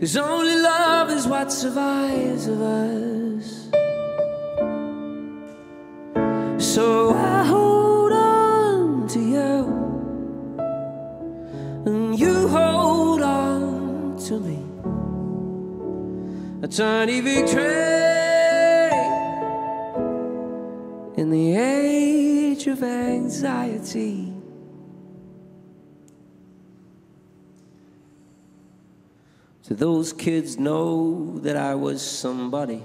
Cause 0.00 0.16
only 0.16 0.56
love 0.56 1.10
is 1.10 1.26
what 1.26 1.52
survives 1.52 2.46
of 2.46 2.62
us. 2.62 3.68
So 6.64 7.12
I 7.12 7.44
hold 7.44 8.12
on 8.12 9.06
to 9.08 9.20
you, 9.20 9.58
and 11.84 12.18
you 12.18 12.48
hold 12.48 13.20
on 13.20 14.16
to 14.28 14.40
me. 14.40 14.64
A 16.62 16.68
tiny 16.68 17.20
victory 17.20 17.98
in 21.20 21.28
the 21.30 21.54
age 21.54 22.66
of 22.66 22.82
anxiety. 22.82 24.37
Do 29.68 29.74
those 29.74 30.14
kids 30.14 30.58
know 30.58 31.38
that 31.40 31.54
I 31.54 31.74
was 31.74 32.00
somebody? 32.00 32.82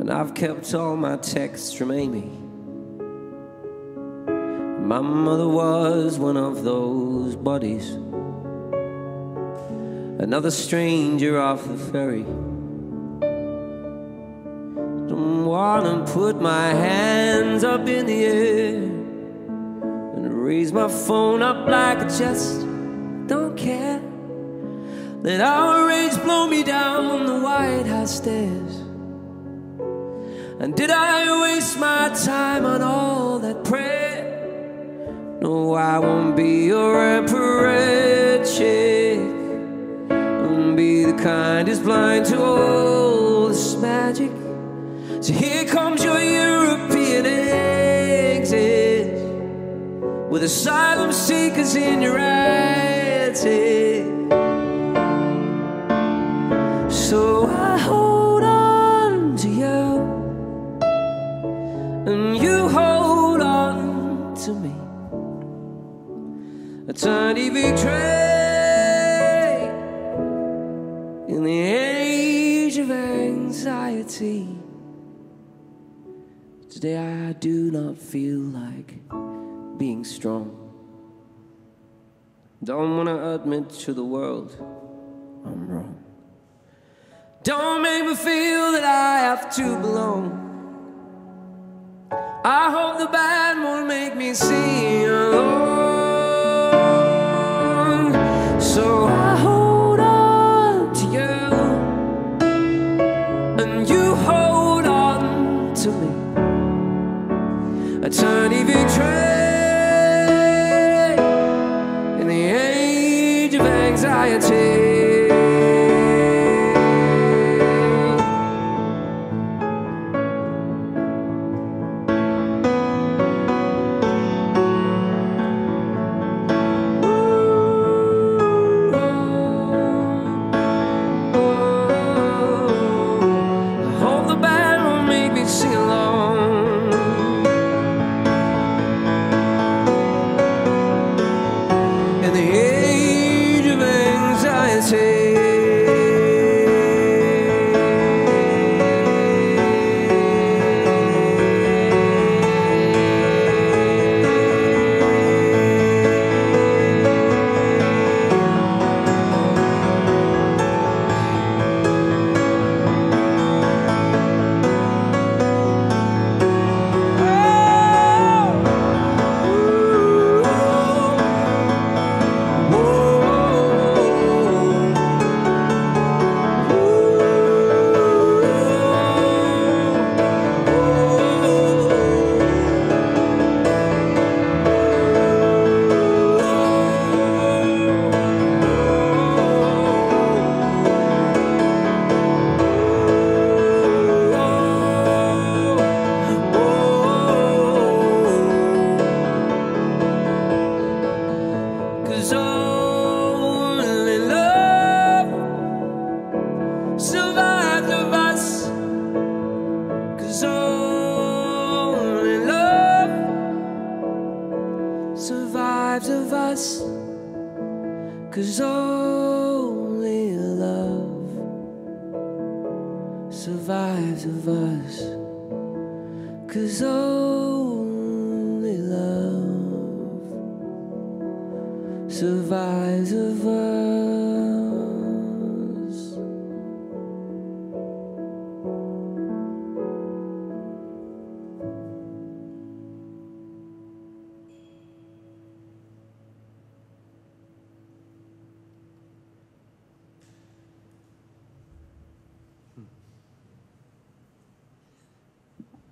And 0.00 0.10
I've 0.10 0.32
kept 0.34 0.72
all 0.72 0.96
my 0.96 1.18
texts 1.18 1.74
from 1.74 1.90
Amy. 1.90 2.30
My 4.86 5.00
mother 5.02 5.46
was 5.46 6.18
one 6.18 6.38
of 6.38 6.64
those 6.64 7.36
bodies. 7.36 7.90
Another 10.18 10.50
stranger 10.50 11.38
off 11.38 11.68
the 11.68 11.76
ferry. 11.76 12.22
Don't 15.10 15.44
wanna 15.44 16.06
put 16.06 16.40
my 16.40 16.68
hands 16.68 17.62
up 17.62 17.86
in 17.86 18.06
the 18.06 18.24
air 18.24 18.76
and 20.16 20.32
raise 20.32 20.72
my 20.72 20.88
phone 20.88 21.42
up 21.42 21.68
like 21.68 21.98
a 21.98 22.04
chest. 22.04 22.61
Don't 23.32 23.56
care. 23.56 23.98
Let 25.22 25.40
our 25.40 25.86
rage 25.86 26.22
blow 26.22 26.46
me 26.46 26.62
down 26.62 27.24
the 27.24 27.40
White 27.40 27.86
House 27.86 28.16
stairs. 28.18 28.74
And 30.60 30.74
did 30.76 30.90
I 30.90 31.40
waste 31.40 31.78
my 31.78 32.10
time 32.10 32.66
on 32.66 32.82
all 32.82 33.38
that 33.38 33.64
prayer? 33.64 35.38
No, 35.40 35.72
I 35.72 35.98
won't 35.98 36.36
be 36.36 36.66
your 36.66 37.02
emperor 37.02 38.44
chick. 38.44 39.18
And 40.10 40.76
be 40.76 41.06
the 41.06 41.14
kind 41.14 41.66
who's 41.68 41.80
blind 41.80 42.26
to 42.26 42.38
all 42.38 43.48
this 43.48 43.76
magic. 43.76 44.30
So 45.22 45.32
here 45.32 45.64
comes 45.64 46.04
your 46.04 46.20
European 46.20 47.24
exit 47.24 49.06
with 50.28 50.42
asylum 50.42 51.12
seekers 51.12 51.74
in 51.76 52.02
your 52.02 52.18
So 56.90 57.46
I 57.46 57.78
hold 57.78 58.42
on 58.42 59.36
to 59.36 59.48
you, 59.48 60.00
and 62.06 62.36
you 62.36 62.68
hold 62.68 63.40
on 63.40 64.34
to 64.34 64.52
me. 64.52 64.74
A 66.88 66.92
tiny 66.92 67.48
victory 67.48 67.90
in 71.34 71.42
the 71.42 71.60
age 71.62 72.76
of 72.76 72.90
anxiety. 72.90 74.46
Today 76.68 76.98
I 76.98 77.32
do 77.32 77.70
not 77.70 77.96
feel 77.96 78.40
like 78.40 79.00
being 79.78 80.04
strong. 80.04 80.61
Don't 82.64 82.96
want 82.96 83.08
to 83.08 83.34
admit 83.34 83.70
to 83.70 83.92
the 83.92 84.04
world 84.04 84.56
I'm 85.44 85.68
wrong. 85.68 86.04
Don't 87.42 87.82
make 87.82 88.06
me 88.06 88.14
feel 88.14 88.72
that 88.72 88.84
I 88.84 89.18
have 89.18 89.52
to 89.56 89.78
belong. 89.80 90.38
I 92.44 92.70
hope 92.70 92.98
the 92.98 93.06
band 93.06 93.64
won't 93.64 93.88
make 93.88 94.14
me 94.14 94.34
sing 94.34 94.91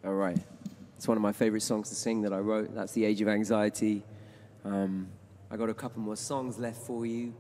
All 0.05 0.15
right. 0.15 0.39
It's 0.97 1.07
one 1.07 1.19
of 1.19 1.23
my 1.23 1.33
favorite 1.33 1.61
songs 1.61 1.91
to 1.91 1.95
sing 1.95 2.23
that 2.23 2.33
I 2.33 2.39
wrote. 2.39 2.75
That's 2.75 2.93
The 2.93 3.05
Age 3.05 3.21
of 3.21 3.29
Anxiety. 3.29 4.03
Um, 4.65 5.09
I 5.51 5.57
got 5.57 5.69
a 5.69 5.75
couple 5.75 6.01
more 6.01 6.17
songs 6.17 6.59
left 6.59 6.83
for 6.83 7.05
you. 7.05 7.35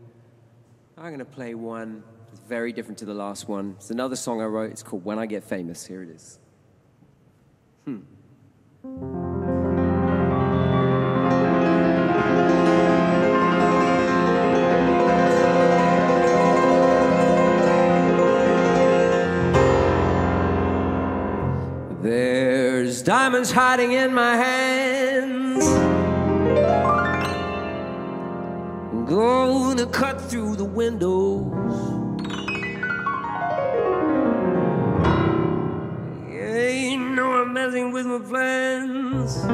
I'm 0.99 1.07
going 1.07 1.21
to 1.21 1.25
play 1.25 1.55
one 1.55 2.03
that's 2.29 2.41
very 2.41 2.73
different 2.73 2.99
to 2.99 3.07
the 3.07 3.15
last 3.15 3.49
one. 3.49 3.77
It's 3.79 3.91
another 3.91 4.17
song 4.17 4.43
I 4.43 4.45
wrote. 4.45 4.71
It's 4.71 4.83
called 4.83 5.05
When 5.05 5.19
I 5.19 5.25
Get 5.25 5.43
Famous. 5.43 5.87
Here 5.87 6.03
it 6.03 6.11
is. 6.11 6.39
There's 23.01 23.07
diamonds 23.07 23.51
hiding 23.51 23.93
in 23.93 24.13
my 24.13 24.37
hands. 24.37 25.65
Gonna 29.09 29.87
cut 29.87 30.21
through 30.21 30.57
the 30.57 30.67
windows. 30.67 31.51
Ain't 36.29 37.15
no 37.15 37.31
one 37.31 37.55
messing 37.55 37.91
with 37.91 38.05
my 38.05 38.19
plans. 38.19 39.47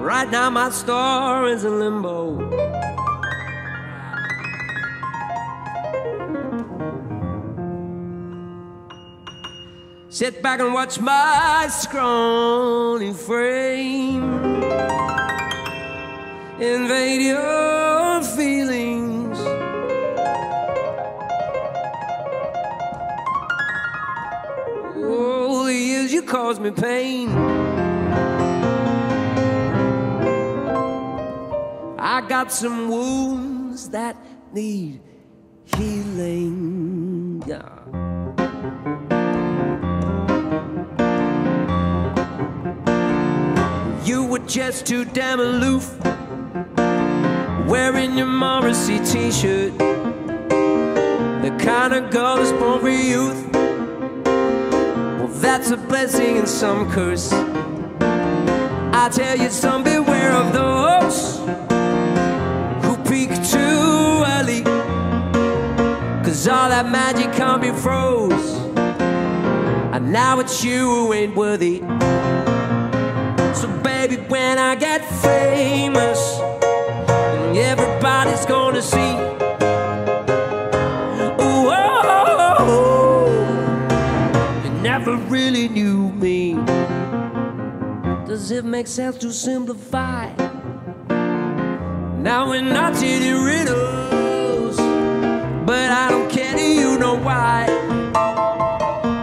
Right 0.00 0.28
now, 0.32 0.50
my 0.50 0.70
star 0.70 1.46
is 1.46 1.62
in 1.62 1.78
limbo. 1.78 2.59
Sit 10.20 10.42
back 10.42 10.60
and 10.60 10.74
watch 10.74 11.00
my 11.00 11.66
scrawny 11.70 13.14
frame 13.14 14.22
invade 16.60 17.22
your 17.22 18.22
feelings. 18.36 19.38
Oh, 24.94 25.64
the 25.64 25.74
years 25.74 26.12
you 26.12 26.20
caused 26.20 26.60
me 26.60 26.70
pain. 26.70 27.30
I 31.98 32.20
got 32.28 32.52
some 32.52 32.90
wounds 32.90 33.88
that 33.88 34.18
need 34.52 35.00
just 44.50 44.84
too 44.84 45.04
damn 45.04 45.38
aloof, 45.38 45.96
wearing 47.68 48.18
your 48.18 48.26
Morrissey 48.26 48.98
t-shirt. 48.98 49.78
The 49.78 51.56
kind 51.60 51.94
of 51.94 52.10
girl 52.10 52.34
that's 52.34 52.50
born 52.50 52.80
for 52.80 52.90
youth. 52.90 53.48
Well, 54.24 55.28
that's 55.28 55.70
a 55.70 55.76
blessing 55.76 56.38
and 56.38 56.48
some 56.48 56.90
curse. 56.90 57.32
I 57.32 59.08
tell 59.12 59.38
you, 59.38 59.50
some 59.50 59.84
beware 59.84 60.32
of 60.32 60.52
those 60.52 61.38
who 62.84 62.96
peak 63.08 63.30
too 63.44 64.24
early. 64.34 64.64
Cause 66.24 66.48
all 66.48 66.68
that 66.70 66.90
magic 66.90 67.32
can't 67.34 67.62
be 67.62 67.70
froze. 67.70 68.56
And 69.94 70.12
now 70.12 70.40
it's 70.40 70.64
you 70.64 70.90
who 70.90 71.12
ain't 71.12 71.36
worthy. 71.36 71.84
Baby, 74.00 74.16
when 74.28 74.58
I 74.58 74.76
get 74.76 75.04
famous, 75.20 76.40
and 76.40 77.54
everybody's 77.54 78.46
gonna 78.46 78.80
see. 78.80 79.12
Ooh, 81.36 81.68
oh, 81.68 82.00
oh, 82.16 82.56
oh, 82.60 83.28
you 84.64 84.70
never 84.80 85.16
really 85.28 85.68
knew 85.68 86.12
me. 86.12 86.54
Does 88.26 88.50
it 88.50 88.64
make 88.64 88.86
sense 88.86 89.18
to 89.18 89.30
simplify? 89.34 90.32
Now 92.16 92.48
we're 92.48 92.62
not 92.62 92.94
telling 92.94 93.44
riddles, 93.44 94.78
but 95.66 95.90
I 95.90 96.08
don't 96.08 96.30
care, 96.30 96.56
do 96.56 96.62
you 96.62 96.96
know 96.98 97.16
why? 97.18 97.66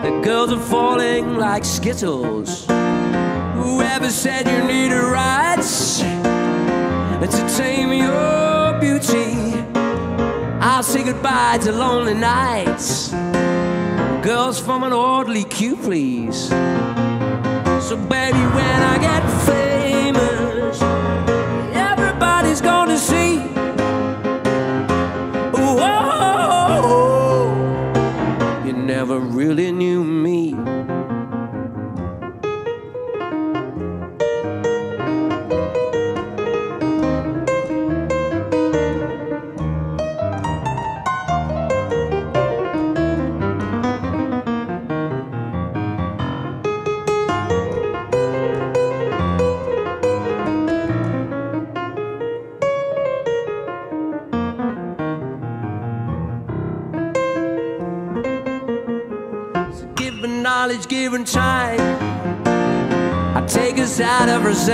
The 0.04 0.22
girls 0.24 0.54
are 0.54 0.60
falling 0.60 1.36
like 1.38 1.66
skittles. 1.66 2.68
Whoever 3.88 4.10
said 4.12 4.46
you 4.48 4.68
need 4.68 4.92
a 4.92 5.02
rights 5.02 6.00
to 6.02 7.56
tame 7.58 7.94
your 7.94 8.78
beauty? 8.82 9.34
I'll 10.60 10.84
say 10.84 11.04
goodbye 11.06 11.60
to 11.60 11.72
lonely 11.72 12.14
nights. 12.14 13.12
Girls 14.22 14.60
from 14.60 14.84
an 14.84 14.92
orderly 14.92 15.46
queue, 15.46 15.78
please. 15.78 16.50
So, 17.88 17.96
baby, 18.10 18.44
when 18.58 18.80
I 18.94 18.98
get 19.00 19.24
famous, 19.46 19.77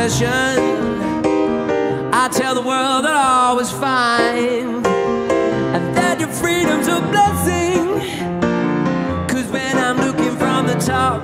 I 0.05 0.09
tell 2.30 2.55
the 2.55 2.61
world 2.61 3.05
that 3.05 3.15
all 3.15 3.55
was 3.55 3.71
fine, 3.71 4.85
and 4.85 5.95
that 5.95 6.19
your 6.19 6.27
freedom's 6.27 6.89
a 6.89 6.99
blessing. 6.99 8.01
Cause 9.30 9.49
when 9.49 9.77
I'm 9.77 9.99
looking 9.99 10.35
from 10.35 10.67
the 10.67 10.75
top, 10.75 11.23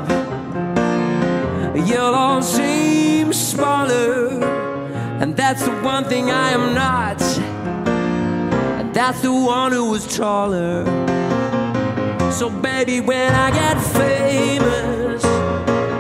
you'll 1.76 2.16
all 2.16 2.42
seem 2.42 3.34
smaller, 3.34 4.30
and 5.20 5.36
that's 5.36 5.66
the 5.66 5.72
one 5.82 6.06
thing 6.06 6.32
I 6.32 6.52
am 6.52 6.74
not, 6.74 7.22
and 8.80 8.96
that's 8.96 9.20
the 9.20 9.34
one 9.34 9.74
who 9.74 9.90
was 9.90 10.08
taller. 10.16 10.86
So 12.32 12.50
baby, 12.50 13.02
when 13.02 13.36
I 13.36 13.52
get 13.52 13.78
famous, 13.92 15.22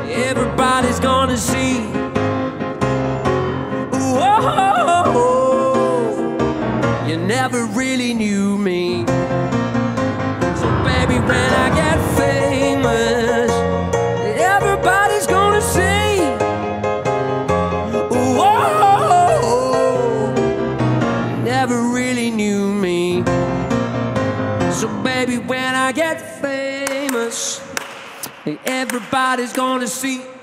everybody's 0.05 1.01
gonna 1.01 1.35
see. 1.35 1.98
Never 7.29 7.65
really 7.65 8.11
knew 8.11 8.57
me. 8.57 9.05
So 9.05 10.67
baby, 10.83 11.19
when 11.29 11.51
I 11.65 11.69
get 11.75 11.97
famous, 12.17 13.51
everybody's 14.41 15.27
gonna 15.27 15.61
see. 15.61 16.23
You 21.29 21.43
never 21.45 21.79
really 21.93 22.31
knew 22.31 22.73
me. 22.73 23.23
So 24.71 24.87
baby, 25.03 25.37
when 25.37 25.75
I 25.75 25.91
get 25.91 26.41
famous, 26.41 27.61
everybody's 28.65 29.53
gonna 29.53 29.87
see. 29.87 30.38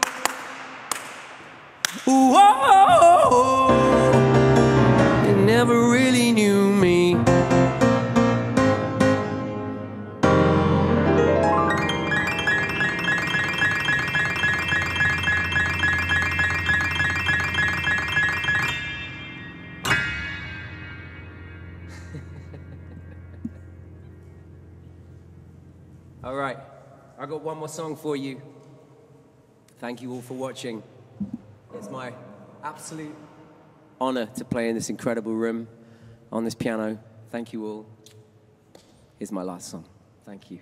Got 27.37 27.45
one 27.45 27.59
more 27.59 27.69
song 27.69 27.95
for 27.95 28.17
you. 28.17 28.41
Thank 29.79 30.01
you 30.01 30.11
all 30.11 30.23
for 30.23 30.33
watching. 30.33 30.83
It's 31.75 31.91
my 31.91 32.15
absolute 32.65 33.15
honor 34.01 34.25
to 34.37 34.45
play 34.47 34.71
in 34.71 34.75
this 34.75 34.89
incredible 34.89 35.35
room 35.35 35.69
on 36.33 36.45
this 36.45 36.55
piano. 36.55 36.99
Thank 37.31 37.53
you 37.53 37.67
all. 37.67 37.87
Here's 39.19 39.33
my 39.33 39.43
last 39.43 39.69
song. 39.69 39.85
Thank 40.25 40.51
you. 40.51 40.61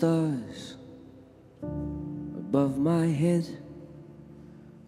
Stars 0.00 0.76
above 2.38 2.78
my 2.78 3.04
head, 3.04 3.46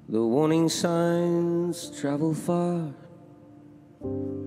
the 0.08 0.22
warning 0.22 0.70
signs 0.70 1.90
travel 2.00 2.32
far. 2.32 2.94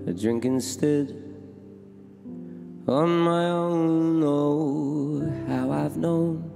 I 0.08 0.10
drink 0.10 0.44
instead 0.44 1.22
on 2.88 3.10
my 3.20 3.44
own. 3.44 4.24
Oh, 4.24 5.22
how 5.46 5.70
I've 5.70 5.96
known 5.96 6.50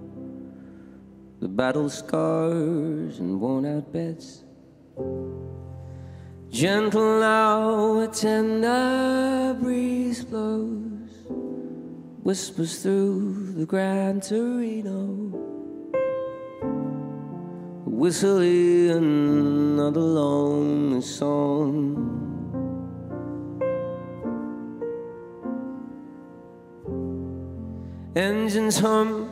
the 1.38 1.46
battle 1.46 1.88
scars 1.88 3.20
and 3.20 3.40
worn 3.40 3.64
out 3.64 3.92
beds. 3.92 4.42
Gentle 6.50 7.20
now, 7.20 8.00
a 8.00 8.08
tender 8.08 9.56
breeze 9.62 10.24
blows, 10.24 11.14
whispers 12.24 12.82
through 12.82 13.39
the 13.60 13.66
Gran 13.66 14.22
Torino. 14.22 15.04
Whistling 17.84 18.88
another 18.88 20.00
lonely 20.00 21.02
song. 21.02 21.76
Engines 28.16 28.78
hum 28.78 29.28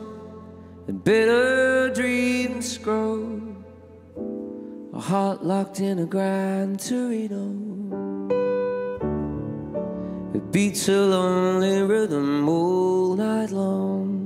and 0.87 1.03
bitter 1.03 1.91
dreams 1.91 2.77
grow. 2.77 3.41
A 4.93 4.99
heart 4.99 5.43
locked 5.43 5.79
in 5.79 5.97
a 5.97 6.05
Gran 6.05 6.77
Torino. 6.77 7.68
Beats 10.51 10.89
a 10.89 11.05
lonely 11.05 11.83
rhythm 11.83 12.49
all 12.49 13.15
night 13.15 13.51
long. 13.51 14.25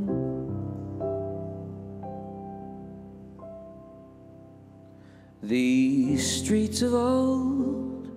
These 5.41 6.25
streets 6.39 6.81
of 6.81 6.93
old, 6.93 8.07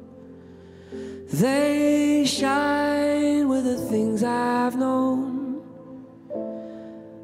they 1.33 2.25
shine 2.25 3.49
with 3.49 3.65
the 3.65 3.77
things 3.77 4.23
I've 4.23 4.77
known 4.77 5.61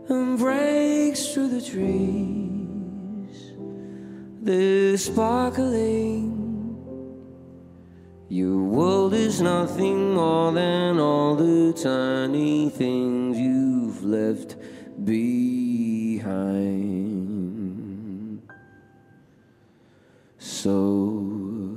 and 0.09 0.37
breaks 0.37 1.33
through 1.33 1.51
the 1.51 1.63
trees. 1.63 3.53
They're 4.43 4.97
sparkling. 4.97 6.22
Your 8.33 8.57
world 8.57 9.13
is 9.13 9.43
nothing 9.43 10.15
more 10.15 10.53
than 10.53 10.99
all 10.99 11.35
the 11.35 11.75
tiny 11.75 12.71
things 12.71 13.39
you've 13.39 14.03
left 14.03 14.57
behind. 15.05 16.33
So 20.39 21.77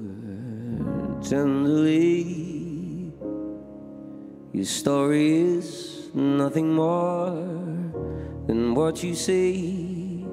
tenderly, 1.22 3.12
your 4.54 4.64
story 4.64 5.42
is 5.58 6.10
nothing 6.14 6.74
more 6.74 7.32
than 8.48 8.74
what 8.76 9.04
you 9.04 9.14
see, 9.14 10.26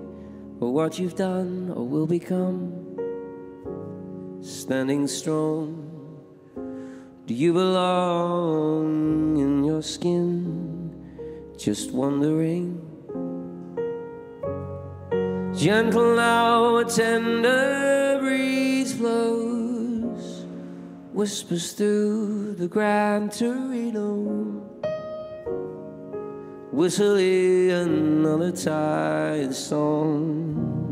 or 0.60 0.72
what 0.72 1.00
you've 1.00 1.16
done, 1.16 1.72
or 1.74 1.84
will 1.84 2.06
become. 2.06 2.78
Standing 4.40 5.08
strong, 5.08 5.91
do 7.26 7.34
you 7.34 7.52
belong 7.52 9.36
in 9.38 9.64
your 9.64 9.82
skin? 9.82 10.94
Just 11.58 11.92
wondering. 11.92 12.80
Gentle 15.54 16.16
now, 16.16 16.76
a 16.76 16.84
tender 16.84 18.18
breeze 18.20 18.94
flows, 18.94 20.46
whispers 21.12 21.72
through 21.72 22.54
the 22.54 22.68
Gran 22.68 23.28
Torino 23.28 24.62
whistling 26.72 27.70
another 27.70 28.50
tired 28.50 29.54
song. 29.54 30.91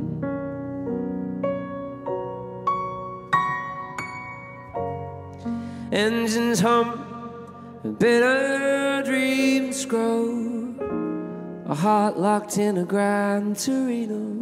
Engines 5.92 6.60
hum, 6.60 7.04
bitter 7.98 9.02
dreams 9.04 9.84
grow. 9.86 10.72
A 11.66 11.74
heart 11.74 12.16
locked 12.16 12.58
in 12.58 12.78
a 12.78 12.84
Gran 12.84 13.56
Torino 13.56 14.36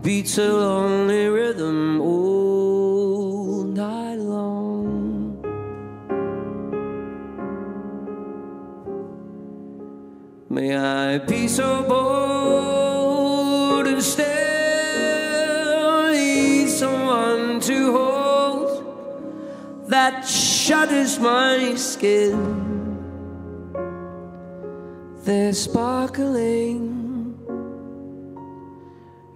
beats 0.00 0.38
a 0.38 0.52
lonely 0.52 1.26
rhythm 1.26 2.00
all 2.00 3.64
night 3.64 4.20
long. 4.20 5.42
May 10.48 10.76
I 10.76 11.18
be 11.18 11.48
so 11.48 11.82
bold 11.82 13.88
and 13.88 14.00
still 14.00 14.53
to 17.66 17.92
hold 17.92 18.84
that 19.88 20.24
shudders 20.26 21.18
my 21.18 21.74
skin. 21.76 22.34
They're 25.24 25.54
sparkling. 25.54 26.92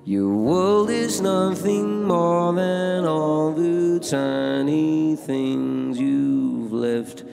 Your 0.05 0.34
world 0.34 0.90
is 0.90 1.20
nothing 1.20 2.05
more 2.05 2.52
than 2.52 3.06
all 3.06 3.52
the 3.52 4.00
tiny 4.00 5.16
things 5.16 5.98
you've 5.98 6.72
left 6.72 7.24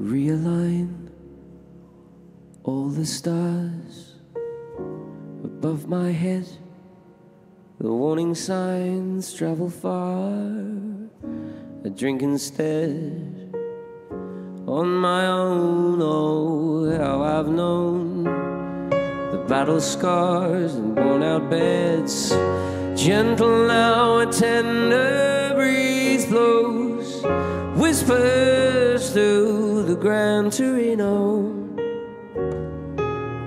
realign 0.00 1.08
all 2.64 2.88
the 2.88 3.04
stars 3.04 4.14
above 5.44 5.88
my 5.88 6.10
head. 6.10 6.46
The 7.78 7.92
warning 7.92 8.34
signs 8.34 9.32
travel 9.34 9.70
far. 9.70 10.32
I 11.84 11.88
drink 11.88 12.22
instead 12.22 13.54
on 14.66 14.88
my 14.96 15.26
own. 15.26 16.00
Oh, 16.02 16.96
how 16.96 17.22
I've 17.22 17.48
known 17.48 18.24
the 19.32 19.44
battle 19.48 19.80
scars 19.80 20.74
and 20.74 20.96
worn 20.96 21.22
out 21.22 21.50
beds. 21.50 22.30
Gentle 22.94 23.66
now, 23.66 24.18
a 24.18 24.26
tender 24.26 25.52
breeze 25.54 26.26
blows, 26.26 27.22
whispers 27.76 28.69
through 29.12 29.82
the 29.82 29.96
Gran 29.96 30.50
Torino, 30.50 31.42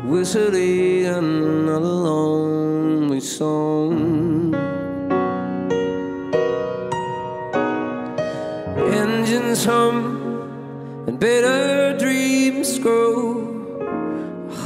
whistling 0.03 1.05
another 1.05 1.79
lonely 1.79 3.21
song. 3.21 4.53
Engines 8.75 9.63
hum 9.63 9.95
and 11.07 11.17
bitter 11.17 11.97
dreams 11.97 12.77
grow. 12.79 13.47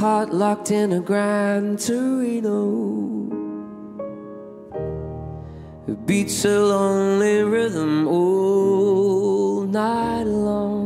Heart 0.00 0.34
locked 0.34 0.72
in 0.72 0.92
a 0.92 1.00
Gran 1.00 1.76
Torino. 1.76 2.98
It 5.86 6.06
beats 6.06 6.44
a 6.44 6.58
lonely 6.58 7.44
rhythm 7.44 8.08
all 8.08 9.62
night 9.62 10.24
long. 10.24 10.77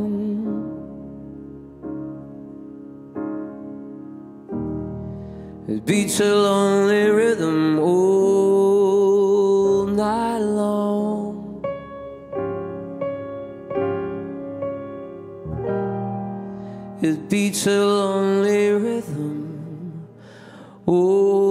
It 5.83 5.87
beats 5.87 6.21
a 6.21 6.33
lonely 6.33 7.09
rhythm 7.09 7.77
all 7.77 9.05
night 9.85 10.37
long. 10.37 11.61
It 17.01 17.27
beats 17.29 17.67
a 17.67 17.85
lonely 17.85 18.69
rhythm 18.69 20.07
all 20.85 21.42